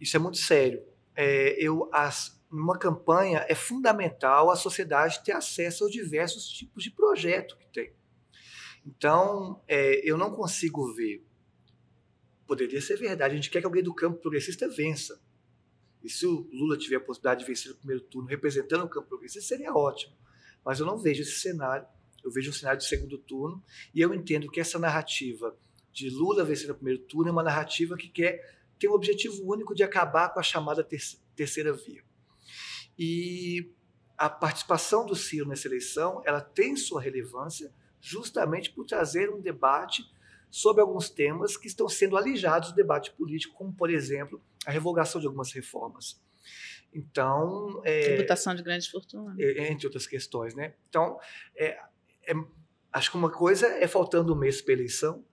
isso 0.01 0.17
é 0.17 0.21
muito 0.21 0.39
sério. 0.39 0.83
É, 1.15 1.55
eu, 1.63 1.91
as, 1.93 2.41
numa 2.51 2.79
campanha, 2.79 3.45
é 3.47 3.55
fundamental 3.55 4.51
a 4.51 4.57
sociedade 4.57 5.23
ter 5.23 5.33
acesso 5.33 5.85
aos 5.85 5.93
diversos 5.93 6.49
tipos 6.49 6.83
de 6.83 6.91
projeto 6.91 7.59
que 7.59 7.67
tem. 7.67 7.93
Então, 8.85 9.63
é, 9.69 10.01
eu 10.09 10.17
não 10.17 10.31
consigo 10.31 10.93
ver. 10.95 11.25
Poderia 12.47 12.81
ser 12.81 12.97
verdade, 12.97 13.33
a 13.33 13.37
gente 13.37 13.51
quer 13.51 13.61
que 13.61 13.67
alguém 13.67 13.83
do 13.83 13.95
campo 13.95 14.21
progressista 14.21 14.69
vença. 14.69 15.21
E 16.03 16.11
se 16.11 16.27
o 16.27 16.49
Lula 16.53 16.77
tiver 16.77 16.97
a 16.97 17.01
possibilidade 17.01 17.41
de 17.41 17.47
vencer 17.47 17.71
no 17.71 17.79
primeiro 17.79 18.03
turno 18.03 18.29
representando 18.29 18.85
o 18.85 18.89
campo 18.89 19.09
progressista, 19.09 19.49
seria 19.49 19.73
ótimo. 19.73 20.15
Mas 20.65 20.81
eu 20.81 20.87
não 20.87 20.99
vejo 20.99 21.23
esse 21.23 21.39
cenário. 21.41 21.87
Eu 22.25 22.31
vejo 22.31 22.51
um 22.51 22.53
cenário 22.53 22.79
de 22.79 22.87
segundo 22.87 23.19
turno 23.19 23.63
e 23.95 24.01
eu 24.01 24.13
entendo 24.15 24.51
que 24.51 24.61
essa 24.61 24.79
narrativa 24.79 25.57
de 25.93 26.09
Lula 26.09 26.45
vencer 26.45 26.69
no 26.69 26.75
primeiro 26.75 27.01
turno 27.03 27.29
é 27.29 27.33
uma 27.33 27.43
narrativa 27.43 27.97
que 27.97 28.09
quer 28.09 28.41
ter 28.79 28.89
um 28.89 28.93
objetivo 28.93 29.43
único 29.45 29.75
de 29.75 29.83
acabar 29.83 30.29
com 30.31 30.41
a 30.41 30.43
chamada 30.43 30.83
ter 30.83 31.01
terceira 31.35 31.73
via. 31.73 32.05
E 32.99 33.73
a 34.17 34.29
participação 34.29 35.05
do 35.05 35.17
Ciro 35.17 35.49
nessa 35.49 35.67
eleição, 35.67 36.23
ela 36.25 36.41
tem 36.41 36.77
sua 36.77 37.01
relevância 37.01 37.73
justamente 38.03 38.71
por 38.71 38.85
trazer 38.85 39.31
um 39.31 39.41
debate 39.41 40.05
sobre 40.51 40.83
alguns 40.83 41.09
temas 41.09 41.57
que 41.57 41.69
estão 41.69 41.89
sendo 41.89 42.17
alijados 42.17 42.71
do 42.71 42.75
debate 42.75 43.13
político, 43.13 43.55
como, 43.55 43.73
por 43.73 43.89
exemplo, 43.89 44.43
a 44.67 44.71
revogação 44.71 45.21
de 45.21 45.27
algumas 45.27 45.53
reformas. 45.53 46.21
Então, 46.93 47.81
é, 47.85 48.17
Tributação 48.17 48.55
de 48.55 48.63
grandes 48.63 48.89
fortunas. 48.89 49.39
entre 49.39 49.87
outras 49.87 50.07
questões, 50.07 50.55
né? 50.55 50.75
Então, 50.91 51.19
é, 51.57 51.79
é, 52.27 52.35
acho 52.93 53.11
que 53.11 53.17
uma 53.17 53.31
coisa 53.31 53.67
é 53.67 53.87
faltando 53.87 54.35
um 54.35 54.37
mês 54.37 54.61
para 54.61 54.73
a 54.73 54.77
eleição, 54.77 55.25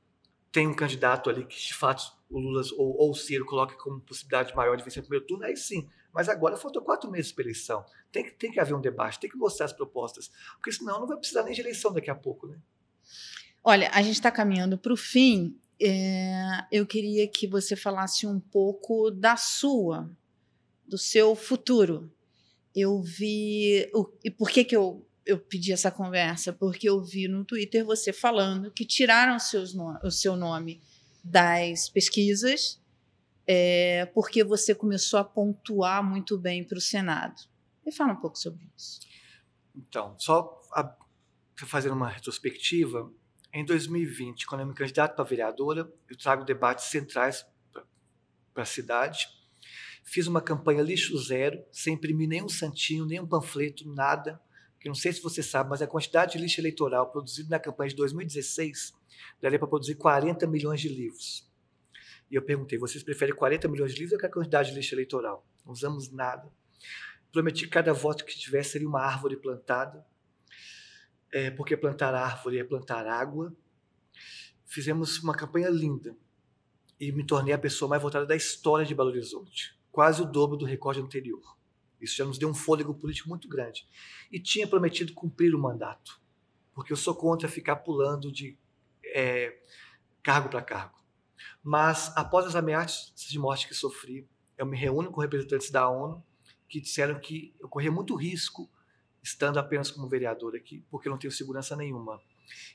tem 0.52 0.68
um 0.68 0.74
candidato 0.74 1.30
ali 1.30 1.46
que, 1.46 1.58
de 1.58 1.74
fato, 1.74 2.12
o 2.30 2.40
Lula 2.40 2.62
ou, 2.78 2.98
ou 2.98 3.12
o 3.12 3.16
Ciro 3.16 3.46
coloca 3.46 3.76
como 3.76 4.00
possibilidade 4.02 4.56
maior 4.56 4.76
de 4.76 4.84
vencer 4.84 5.02
no 5.02 5.08
primeiro 5.08 5.28
turno, 5.28 5.46
aí 5.46 5.56
sim. 5.56 5.88
Mas 6.14 6.28
agora 6.28 6.58
faltam 6.58 6.84
quatro 6.84 7.10
meses 7.10 7.32
para 7.32 7.44
eleição. 7.44 7.86
Tem 8.12 8.24
que, 8.24 8.32
tem 8.32 8.52
que 8.52 8.60
haver 8.60 8.74
um 8.74 8.82
debate, 8.82 9.20
tem 9.20 9.30
que 9.30 9.38
mostrar 9.38 9.66
as 9.66 9.74
propostas, 9.74 10.32
porque 10.56 10.72
senão 10.72 11.00
não 11.00 11.08
vai 11.08 11.18
precisar 11.18 11.44
nem 11.44 11.54
de 11.54 11.62
eleição 11.62 11.94
daqui 11.94 12.10
a 12.10 12.16
pouco, 12.16 12.48
né? 12.48 12.58
Olha, 13.64 13.90
a 13.94 14.02
gente 14.02 14.16
está 14.16 14.32
caminhando 14.32 14.78
para 14.78 14.94
o 14.94 14.98
fim. 14.98 15.60
É, 15.82 16.66
eu 16.72 16.86
queria 16.86 17.28
que 17.28 17.48
você 17.48 17.76
falasse 17.76 18.26
um 18.26 18.40
pouco 18.40 19.12
da 19.12 19.36
sua, 19.36 20.10
do 20.88 20.98
seu 20.98 21.36
futuro. 21.36 22.12
Eu 22.76 23.02
vi. 23.02 23.90
O, 23.94 24.10
e 24.24 24.32
por 24.32 24.50
que, 24.50 24.64
que 24.64 24.76
eu, 24.76 25.06
eu 25.30 25.40
pedi 25.40 25.72
essa 25.72 25.92
conversa? 25.92 26.52
Porque 26.52 26.90
eu 26.90 27.04
vi 27.04 27.28
no 27.28 27.46
Twitter 27.46 27.86
você 27.86 28.12
falando 28.12 28.72
que 28.72 28.86
tiraram 28.86 29.40
seus 29.40 29.76
o 30.04 30.12
seu 30.12 30.36
nome 30.36 30.82
das 31.24 31.90
pesquisas 31.90 32.80
é, 33.52 34.06
porque 34.14 34.44
você 34.44 34.76
começou 34.76 35.20
a 35.20 35.24
pontuar 35.24 36.04
muito 36.04 36.38
bem 36.38 36.64
para 36.64 36.78
o 36.78 36.82
Senado. 36.82 37.34
Me 37.84 37.92
fala 37.92 38.14
um 38.14 38.16
pouco 38.16 38.38
sobre 38.38 38.64
isso. 38.78 39.00
Então, 39.76 40.16
só 40.20 40.62
a, 40.72 40.96
fazendo 41.66 41.96
uma 41.96 42.08
retrospectiva, 42.08 43.12
em 43.52 43.66
2020, 43.66 44.46
quando 44.46 44.62
eu 44.62 44.68
me 44.68 44.76
candidato 44.76 45.16
para 45.16 45.26
vereadora, 45.26 45.92
eu 46.08 46.16
trago 46.16 46.46
debates 46.46 46.86
centrais 46.86 47.44
para 48.54 48.62
a 48.62 48.66
cidade. 48.68 49.28
Fiz 50.04 50.28
uma 50.28 50.42
campanha 50.42 50.84
lixo 50.84 51.18
zero, 51.18 51.60
sem 51.72 51.96
imprimir 51.96 52.30
nenhum 52.30 52.50
santinho, 52.50 53.04
nenhum 53.04 53.26
panfleto, 53.26 53.92
nada. 53.92 54.40
Que 54.80 54.88
não 54.88 54.96
sei 54.96 55.12
se 55.12 55.22
você 55.22 55.44
sabe, 55.44 55.70
mas 55.70 55.82
a 55.82 55.88
quantidade 55.88 56.34
de 56.34 56.38
lixo 56.38 56.62
eleitoral 56.62 57.12
produzido 57.12 57.50
na 57.50 57.60
campanha 57.60 57.90
de 57.90 57.96
2016 57.96 58.94
daria 59.42 59.60
para 59.60 59.68
produzir 59.68 59.96
40 59.96 60.48
milhões 60.48 60.80
de 60.80 60.90
livros. 60.90 61.50
E 62.32 62.36
eu 62.36 62.42
perguntei: 62.42 62.78
vocês 62.78 63.04
preferem 63.04 63.36
40 63.36 63.68
milhões 63.68 63.94
de 63.94 64.00
livros 64.00 64.14
ou 64.14 64.20
que 64.20 64.26
a 64.26 64.32
quantidade 64.32 64.70
de 64.70 64.76
lixo 64.76 64.96
eleitoral? 64.96 65.46
Não 65.66 65.74
usamos 65.74 66.12
nada. 66.12 66.50
Prometi 67.32 67.66
que 67.66 67.70
cada 67.70 67.94
voto 67.94 68.26
que 68.26 68.38
tivesse 68.38 68.72
seria 68.72 68.88
uma 68.88 69.02
árvore 69.02 69.38
plantada 69.38 70.06
é, 71.32 71.52
porque 71.52 71.78
plantar 71.78 72.14
árvore 72.14 72.60
é 72.60 72.64
plantar 72.64 73.06
água. 73.08 73.56
Fizemos 74.66 75.22
uma 75.24 75.36
campanha 75.36 75.70
linda 75.70 76.16
e 77.00 77.12
me 77.12 77.26
tornei 77.26 77.54
a 77.54 77.58
pessoa 77.58 77.90
mais 77.90 78.02
votada 78.02 78.26
da 78.26 78.36
história 78.36 78.86
de 78.86 78.94
Belo 78.94 79.10
Horizonte, 79.10 79.78
quase 79.92 80.22
o 80.22 80.26
dobro 80.26 80.58
do 80.58 80.66
recorde 80.66 81.02
anterior. 81.02 81.58
Isso 82.02 82.16
já 82.16 82.26
nos 82.26 82.38
deu 82.38 82.50
um 82.50 82.54
fôlego 82.54 82.94
político 82.94 83.30
muito 83.30 83.48
grande. 83.48 83.88
E 84.32 84.40
tinha 84.40 84.68
prometido 84.68 85.14
cumprir 85.14 85.54
o 85.54 85.60
mandato, 85.60 86.22
porque 86.74 86.94
eu 86.94 86.98
sou 86.98 87.16
contra 87.16 87.48
ficar 87.48 87.78
pulando 87.78 88.32
de 88.32 88.58
é, 89.04 89.58
cargo 90.24 90.50
para 90.50 90.62
cargo. 90.62 90.98
Mas, 91.64 92.16
após 92.16 92.46
as 92.46 92.56
ameaças 92.56 93.14
de 93.16 93.40
morte 93.40 93.68
que 93.68 93.74
sofri, 93.74 94.28
eu 94.58 94.66
me 94.66 94.78
reúno 94.78 95.12
com 95.12 95.22
representantes 95.22 95.70
da 95.70 95.90
ONU 95.90 96.24
que 96.68 96.80
disseram 96.80 97.20
que 97.20 97.56
eu 97.60 97.68
corria 97.68 97.92
muito 97.92 98.16
risco 98.16 98.70
estando 99.22 99.58
apenas 99.58 99.92
como 99.92 100.08
vereador 100.08 100.56
aqui, 100.56 100.86
porque 100.90 101.08
eu 101.08 101.12
não 101.12 101.18
tenho 101.18 101.32
segurança 101.32 101.76
nenhuma. 101.76 102.22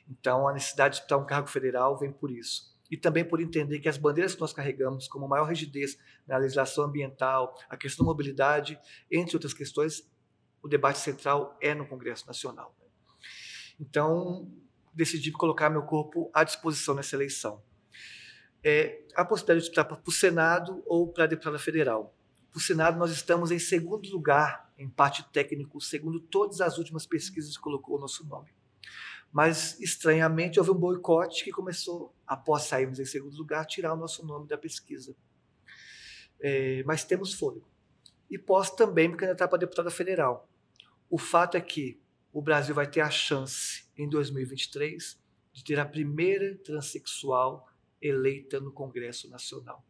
Então, 0.08 0.48
a 0.48 0.52
necessidade 0.52 0.94
de 0.94 1.00
disputar 1.00 1.18
um 1.18 1.26
cargo 1.26 1.48
federal 1.48 1.96
vem 1.98 2.12
por 2.12 2.30
isso. 2.30 2.73
E 2.90 2.96
também 2.96 3.24
por 3.24 3.40
entender 3.40 3.80
que 3.80 3.88
as 3.88 3.96
bandeiras 3.96 4.34
que 4.34 4.40
nós 4.40 4.52
carregamos, 4.52 5.08
como 5.08 5.26
maior 5.26 5.48
rigidez 5.48 5.98
na 6.26 6.36
legislação 6.36 6.84
ambiental, 6.84 7.54
a 7.68 7.76
questão 7.76 8.04
da 8.04 8.10
mobilidade, 8.10 8.78
entre 9.10 9.36
outras 9.36 9.54
questões, 9.54 10.08
o 10.62 10.68
debate 10.68 10.98
central 10.98 11.56
é 11.60 11.74
no 11.74 11.86
Congresso 11.86 12.26
Nacional. 12.26 12.74
Então, 13.80 14.50
decidi 14.92 15.32
colocar 15.32 15.68
meu 15.68 15.82
corpo 15.82 16.30
à 16.32 16.44
disposição 16.44 16.94
nessa 16.94 17.16
eleição. 17.16 17.62
É, 18.62 19.02
a 19.14 19.24
possibilidade 19.24 19.60
de 19.60 19.66
disputar 19.66 19.84
para 19.84 20.00
o 20.06 20.12
Senado 20.12 20.82
ou 20.86 21.12
para 21.12 21.24
a 21.24 21.26
deputada 21.26 21.58
federal. 21.58 22.16
Para 22.50 22.58
o 22.58 22.62
Senado, 22.62 22.98
nós 22.98 23.10
estamos 23.10 23.50
em 23.50 23.58
segundo 23.58 24.08
lugar 24.10 24.72
empate 24.78 25.24
técnico, 25.32 25.80
segundo 25.80 26.20
todas 26.20 26.60
as 26.60 26.78
últimas 26.78 27.06
pesquisas 27.06 27.56
que 27.56 27.62
colocou 27.62 27.96
o 27.96 28.00
nosso 28.00 28.26
nome. 28.26 28.50
Mas, 29.34 29.80
estranhamente, 29.80 30.60
houve 30.60 30.70
um 30.70 30.78
boicote 30.78 31.42
que 31.42 31.50
começou, 31.50 32.14
após 32.24 32.62
sairmos 32.62 33.00
em 33.00 33.04
segundo 33.04 33.36
lugar, 33.36 33.66
tirar 33.66 33.92
o 33.92 33.96
nosso 33.96 34.24
nome 34.24 34.46
da 34.46 34.56
pesquisa. 34.56 35.16
É, 36.40 36.84
mas 36.84 37.02
temos 37.02 37.34
fôlego. 37.34 37.68
E 38.30 38.38
posso 38.38 38.76
também 38.76 39.08
me 39.08 39.16
candidatar 39.16 39.48
para 39.48 39.58
deputada 39.58 39.90
federal. 39.90 40.48
O 41.10 41.18
fato 41.18 41.56
é 41.56 41.60
que 41.60 42.00
o 42.32 42.40
Brasil 42.40 42.76
vai 42.76 42.88
ter 42.88 43.00
a 43.00 43.10
chance, 43.10 43.84
em 43.98 44.08
2023, 44.08 45.20
de 45.52 45.64
ter 45.64 45.80
a 45.80 45.84
primeira 45.84 46.56
transexual 46.58 47.68
eleita 48.00 48.60
no 48.60 48.70
Congresso 48.70 49.28
Nacional, 49.28 49.84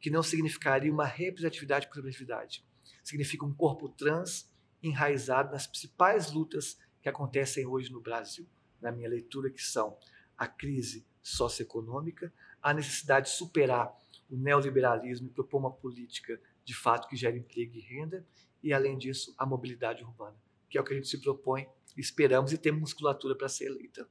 que 0.00 0.10
não 0.10 0.22
significaria 0.24 0.92
uma 0.92 1.06
representatividade 1.06 1.86
por 1.86 1.94
representatividade, 1.94 2.66
significa 3.04 3.44
um 3.44 3.54
corpo 3.54 3.88
trans 3.88 4.50
enraizado 4.82 5.52
nas 5.52 5.68
principais 5.68 6.32
lutas 6.32 6.76
que 7.00 7.08
acontecem 7.08 7.64
hoje 7.64 7.92
no 7.92 8.00
Brasil, 8.00 8.48
na 8.80 8.90
minha 8.90 9.08
leitura, 9.08 9.50
que 9.50 9.62
são 9.62 9.96
a 10.36 10.46
crise 10.46 11.06
socioeconômica, 11.22 12.32
a 12.62 12.72
necessidade 12.72 13.26
de 13.26 13.36
superar 13.36 13.94
o 14.28 14.36
neoliberalismo 14.36 15.28
e 15.28 15.30
propor 15.30 15.58
uma 15.58 15.72
política 15.72 16.40
de 16.64 16.74
fato 16.74 17.08
que 17.08 17.16
gere 17.16 17.38
emprego 17.38 17.76
e 17.76 17.80
renda, 17.80 18.26
e 18.62 18.72
além 18.72 18.96
disso, 18.96 19.34
a 19.36 19.44
mobilidade 19.44 20.04
urbana, 20.04 20.36
que 20.68 20.78
é 20.78 20.80
o 20.80 20.84
que 20.84 20.92
a 20.92 20.96
gente 20.96 21.08
se 21.08 21.18
propõe, 21.18 21.66
esperamos 21.96 22.52
e 22.52 22.58
temos 22.58 22.80
musculatura 22.80 23.34
para 23.34 23.48
ser 23.48 23.66
eleita. 23.66 24.08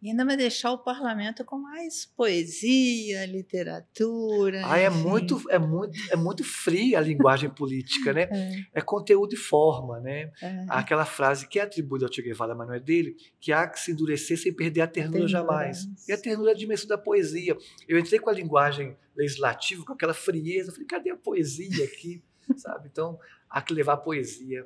E 0.00 0.10
ainda 0.10 0.24
vai 0.24 0.36
deixar 0.36 0.70
o 0.70 0.78
parlamento 0.78 1.44
com 1.44 1.58
mais 1.58 2.06
poesia, 2.06 3.26
literatura. 3.26 4.62
Ah, 4.64 4.78
é 4.78 4.88
muito, 4.88 5.42
é 5.50 5.58
muito, 5.58 5.98
é 6.12 6.16
muito 6.16 6.44
fria 6.44 6.98
a 6.98 7.00
linguagem 7.00 7.50
política, 7.50 8.12
né? 8.12 8.28
É, 8.30 8.62
É 8.74 8.80
conteúdo 8.80 9.34
e 9.34 9.36
forma, 9.36 9.98
né? 10.00 10.30
é. 10.40 10.66
Aquela 10.68 11.04
frase 11.04 11.48
que 11.48 11.58
é 11.58 11.62
atribuída 11.62 12.06
ao 12.06 12.12
Che 12.12 12.22
Guevara, 12.22 12.54
mas 12.54 12.68
não 12.68 12.74
é 12.74 12.80
dele, 12.80 13.16
que 13.40 13.52
há 13.52 13.66
que 13.66 13.80
se 13.80 13.90
endurecer 13.90 14.38
sem 14.38 14.52
perder 14.54 14.82
a 14.82 14.86
ternura, 14.86 15.26
jamais. 15.26 15.88
E 16.08 16.12
a 16.12 16.18
ternura 16.18 16.50
é 16.50 16.54
a 16.54 16.56
dimensão 16.56 16.86
da 16.86 16.96
poesia. 16.98 17.56
Eu 17.88 17.98
entrei 17.98 18.20
com 18.20 18.30
a 18.30 18.32
linguagem 18.32 18.96
legislativa, 19.16 19.84
com 19.84 19.92
aquela 19.92 20.14
frieza, 20.14 20.68
eu 20.70 20.72
falei, 20.74 20.86
cadê 20.86 21.10
a 21.10 21.16
poesia 21.16 21.84
aqui? 21.84 22.22
sabe? 22.56 22.88
Então, 22.90 23.18
há 23.50 23.60
que 23.60 23.74
levar 23.74 23.96
poesia. 23.98 24.64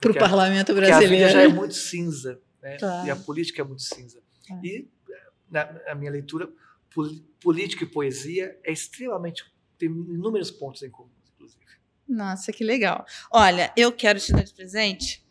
Para 0.00 0.12
o 0.12 0.16
a- 0.16 0.18
parlamento 0.20 0.72
Porque 0.72 0.84
a 0.86 0.98
brasileiro. 0.98 1.16
vida 1.26 1.28
já 1.30 1.42
é 1.42 1.48
muito 1.48 1.74
cinza, 1.74 2.40
né? 2.62 2.76
Claro. 2.76 3.06
E 3.06 3.10
a 3.10 3.16
política 3.16 3.60
é 3.62 3.64
muito 3.64 3.82
cinza. 3.82 4.20
É. 4.52 4.66
E, 4.66 4.88
na, 5.50 5.72
na 5.72 5.94
minha 5.94 6.10
leitura, 6.10 6.48
poli- 6.94 7.24
política 7.40 7.84
e 7.84 7.86
poesia 7.86 8.58
é 8.64 8.72
extremamente. 8.72 9.44
tem 9.78 9.88
inúmeros 9.88 10.50
pontos 10.50 10.82
em 10.82 10.90
comum, 10.90 11.10
inclusive. 11.34 11.62
Nossa, 12.08 12.52
que 12.52 12.64
legal. 12.64 13.04
Olha, 13.30 13.72
eu 13.76 13.92
quero 13.92 14.18
te 14.18 14.32
dar 14.32 14.42
de 14.42 14.52
presente 14.54 15.24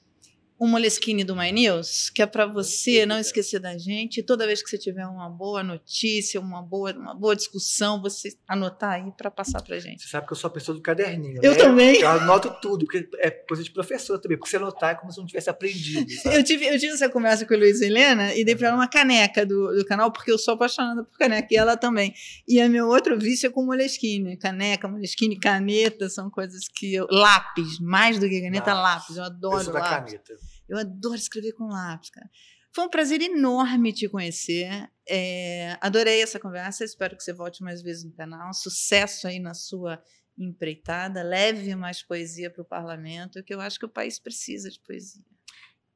um 0.59 0.67
Moleskine 0.67 1.23
do 1.23 1.35
My 1.35 1.51
News, 1.51 2.09
que 2.09 2.21
é 2.21 2.25
para 2.25 2.45
você 2.45 3.05
não 3.05 3.19
esquecer 3.19 3.59
da 3.59 3.77
gente. 3.77 4.19
E 4.19 4.23
toda 4.23 4.47
vez 4.47 4.63
que 4.63 4.69
você 4.69 4.77
tiver 4.77 5.05
uma 5.05 5.29
boa 5.29 5.61
notícia, 5.61 6.39
uma 6.39 6.61
boa, 6.61 6.91
uma 6.93 7.13
boa 7.13 7.35
discussão, 7.35 8.01
você 8.01 8.35
anotar 8.47 8.93
aí 8.93 9.11
para 9.15 9.29
passar 9.29 9.61
para 9.61 9.77
gente. 9.79 10.01
Você 10.01 10.09
sabe 10.09 10.25
que 10.25 10.33
eu 10.33 10.37
sou 10.37 10.47
a 10.47 10.51
pessoa 10.51 10.75
do 10.75 10.81
caderninho. 10.81 11.39
Eu 11.43 11.51
né? 11.51 11.57
também. 11.57 12.01
Eu 12.01 12.09
anoto 12.09 12.49
tudo, 12.59 12.85
porque 12.85 13.07
é 13.19 13.29
coisa 13.29 13.63
de 13.63 13.69
professor 13.69 14.17
também. 14.19 14.37
Porque 14.37 14.49
se 14.49 14.55
anotar 14.55 14.91
é 14.91 14.95
como 14.95 15.11
se 15.11 15.19
eu 15.19 15.21
não 15.21 15.27
tivesse 15.27 15.49
aprendido. 15.49 16.07
Eu 16.25 16.43
tive, 16.43 16.65
eu 16.65 16.79
tive 16.79 16.93
essa 16.93 17.09
conversa 17.09 17.45
com 17.45 17.53
a 17.53 17.57
Luísa 17.57 17.85
Helena 17.85 18.33
e 18.33 18.43
dei 18.43 18.55
para 18.55 18.69
ela 18.69 18.77
uma 18.77 18.87
caneca 18.87 19.45
do, 19.45 19.75
do 19.75 19.85
canal, 19.85 20.11
porque 20.11 20.31
eu 20.31 20.37
sou 20.37 20.55
apaixonada 20.55 21.03
por 21.03 21.17
caneca, 21.17 21.47
e 21.51 21.55
ela 21.55 21.77
também. 21.77 22.13
E 22.47 22.59
a 22.59 22.67
meu 22.67 22.87
outro 22.87 23.17
vício 23.17 23.47
é 23.47 23.49
com 23.49 23.63
Moleskine. 23.63 24.37
Caneca, 24.37 24.87
Moleskine, 24.87 25.39
caneta, 25.39 26.09
são 26.09 26.29
coisas 26.29 26.67
que 26.67 26.95
eu... 26.95 27.07
Lápis, 27.09 27.79
mais 27.79 28.19
do 28.19 28.27
que 28.27 28.41
caneta, 28.41 28.73
lápis. 28.73 29.17
Eu 29.17 29.17
Eu 29.17 29.23
adoro 29.23 29.63
sou 29.63 29.73
da 29.73 29.79
lápis. 29.79 30.13
caneta. 30.13 30.46
Eu 30.67 30.77
adoro 30.77 31.15
escrever 31.15 31.53
com 31.53 31.67
lápis, 31.67 32.09
cara. 32.09 32.29
Foi 32.73 32.85
um 32.85 32.89
prazer 32.89 33.21
enorme 33.21 33.93
te 33.93 34.07
conhecer. 34.07 34.89
É, 35.07 35.77
adorei 35.81 36.21
essa 36.21 36.39
conversa. 36.39 36.83
Espero 36.83 37.15
que 37.15 37.23
você 37.23 37.33
volte 37.33 37.63
mais 37.63 37.81
vezes 37.81 38.03
no 38.03 38.11
canal. 38.11 38.53
Sucesso 38.53 39.27
aí 39.27 39.39
na 39.39 39.53
sua 39.53 40.01
empreitada. 40.37 41.23
Leve 41.23 41.75
mais 41.75 42.03
poesia 42.03 42.51
para 42.51 42.61
o 42.61 42.65
parlamento, 42.65 43.43
que 43.43 43.53
eu 43.53 43.59
acho 43.59 43.79
que 43.79 43.85
o 43.85 43.89
país 43.89 44.19
precisa 44.19 44.69
de 44.69 44.79
poesia. 44.79 45.23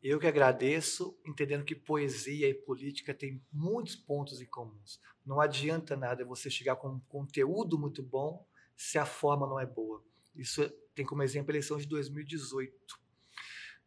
Eu 0.02 0.20
que 0.20 0.26
agradeço, 0.26 1.16
entendendo 1.24 1.64
que 1.64 1.76
poesia 1.76 2.50
e 2.50 2.54
política 2.56 3.14
têm 3.14 3.40
muitos 3.54 3.96
pontos 3.96 4.42
em 4.42 4.48
comuns. 4.48 5.00
Não 5.24 5.40
adianta 5.40 5.96
nada 5.96 6.26
você 6.26 6.50
chegar 6.50 6.76
com 6.78 6.90
um 6.90 7.00
conteúdo 7.02 7.78
muito 7.78 8.02
bom 8.02 8.44
se 8.76 8.98
a 8.98 9.06
forma 9.06 9.46
não 9.46 9.60
é 9.60 9.66
boa. 9.66 10.04
Isso 10.36 10.68
tem 10.96 11.06
como 11.06 11.22
exemplo 11.22 11.52
a 11.52 11.54
eleição 11.54 11.78
de 11.78 11.86
2018. 11.86 13.00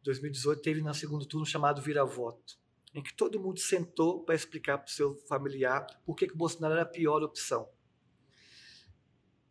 2018 0.05 0.61
teve 0.61 0.81
no 0.81 0.93
segundo 0.93 1.25
turno 1.25 1.45
chamado 1.45 1.81
vira-voto, 1.81 2.57
em 2.93 3.03
que 3.03 3.13
todo 3.13 3.39
mundo 3.39 3.59
sentou 3.59 4.23
para 4.23 4.35
explicar 4.35 4.77
para 4.77 4.87
o 4.87 4.91
seu 4.91 5.15
familiar 5.27 5.85
por 6.05 6.15
que, 6.15 6.27
que 6.27 6.33
o 6.33 6.37
Bolsonaro 6.37 6.73
era 6.73 6.83
a 6.83 6.85
pior 6.85 7.21
opção. 7.23 7.67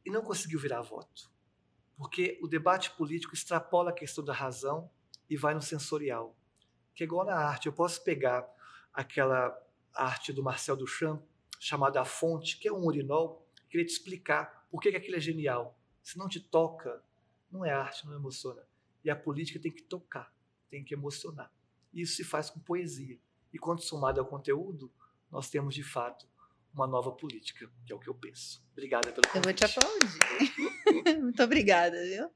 E 0.05 0.11
não 0.11 0.22
conseguiu 0.22 0.59
virar 0.59 0.80
voto. 0.80 1.30
Porque 1.96 2.38
o 2.42 2.48
debate 2.48 2.90
político 2.92 3.34
extrapola 3.34 3.90
a 3.90 3.94
questão 3.94 4.24
da 4.24 4.32
razão 4.32 4.90
e 5.28 5.36
vai 5.36 5.55
no 5.55 5.62
sensorial 5.62 6.36
que 6.94 7.02
é 7.02 7.07
igual 7.07 7.26
na 7.26 7.34
arte. 7.34 7.66
Eu 7.66 7.72
posso 7.72 8.02
pegar 8.02 8.48
aquela 8.92 9.57
arte 9.92 10.32
do 10.32 10.42
Marcel 10.42 10.76
Duchamp, 10.76 11.22
chamada 11.59 12.00
A 12.00 12.05
Fonte, 12.05 12.59
que 12.59 12.68
é 12.68 12.72
um 12.72 12.84
urinol, 12.84 13.46
e 13.64 13.68
querer 13.68 13.84
te 13.84 13.92
explicar 13.92 14.66
por 14.70 14.80
que, 14.80 14.90
que 14.90 14.96
aquilo 14.96 15.16
é 15.16 15.20
genial. 15.20 15.78
Se 16.02 16.16
não 16.18 16.28
te 16.28 16.40
toca, 16.40 17.02
não 17.50 17.64
é 17.64 17.72
arte, 17.72 18.07
não 18.07 18.14
emociona. 18.14 18.62
E 19.05 19.11
a 19.11 19.16
política 19.16 19.59
tem 19.59 19.72
que 19.72 19.82
tocar, 19.82 20.32
tem 20.75 20.83
que 20.83 20.93
emocionar. 20.95 21.53
Isso 21.93 22.16
se 22.16 22.25
faz 22.25 22.51
com 22.51 22.59
poesia. 22.59 23.16
E 23.53 23.59
quando 23.61 23.81
somado 23.81 24.18
ao 24.20 24.27
conteúdo, 24.27 24.91
nós 25.31 25.49
temos 25.49 25.72
de 25.72 25.85
fato 25.85 26.27
uma 26.75 26.85
nova 26.85 27.12
política, 27.12 27.70
que 27.87 27.93
é 27.93 27.95
o 27.95 28.01
que 28.01 28.09
eu 28.09 28.14
penso. 28.14 28.61
Obrigada 28.72 29.12
pelo 29.12 29.25
Eu 29.29 29.33
vou 29.35 29.43
convite. 29.43 29.59
te 29.59 29.79
aplaudir. 29.79 31.22
Muito 31.22 31.41
obrigada, 31.45 31.97
viu? 32.03 32.29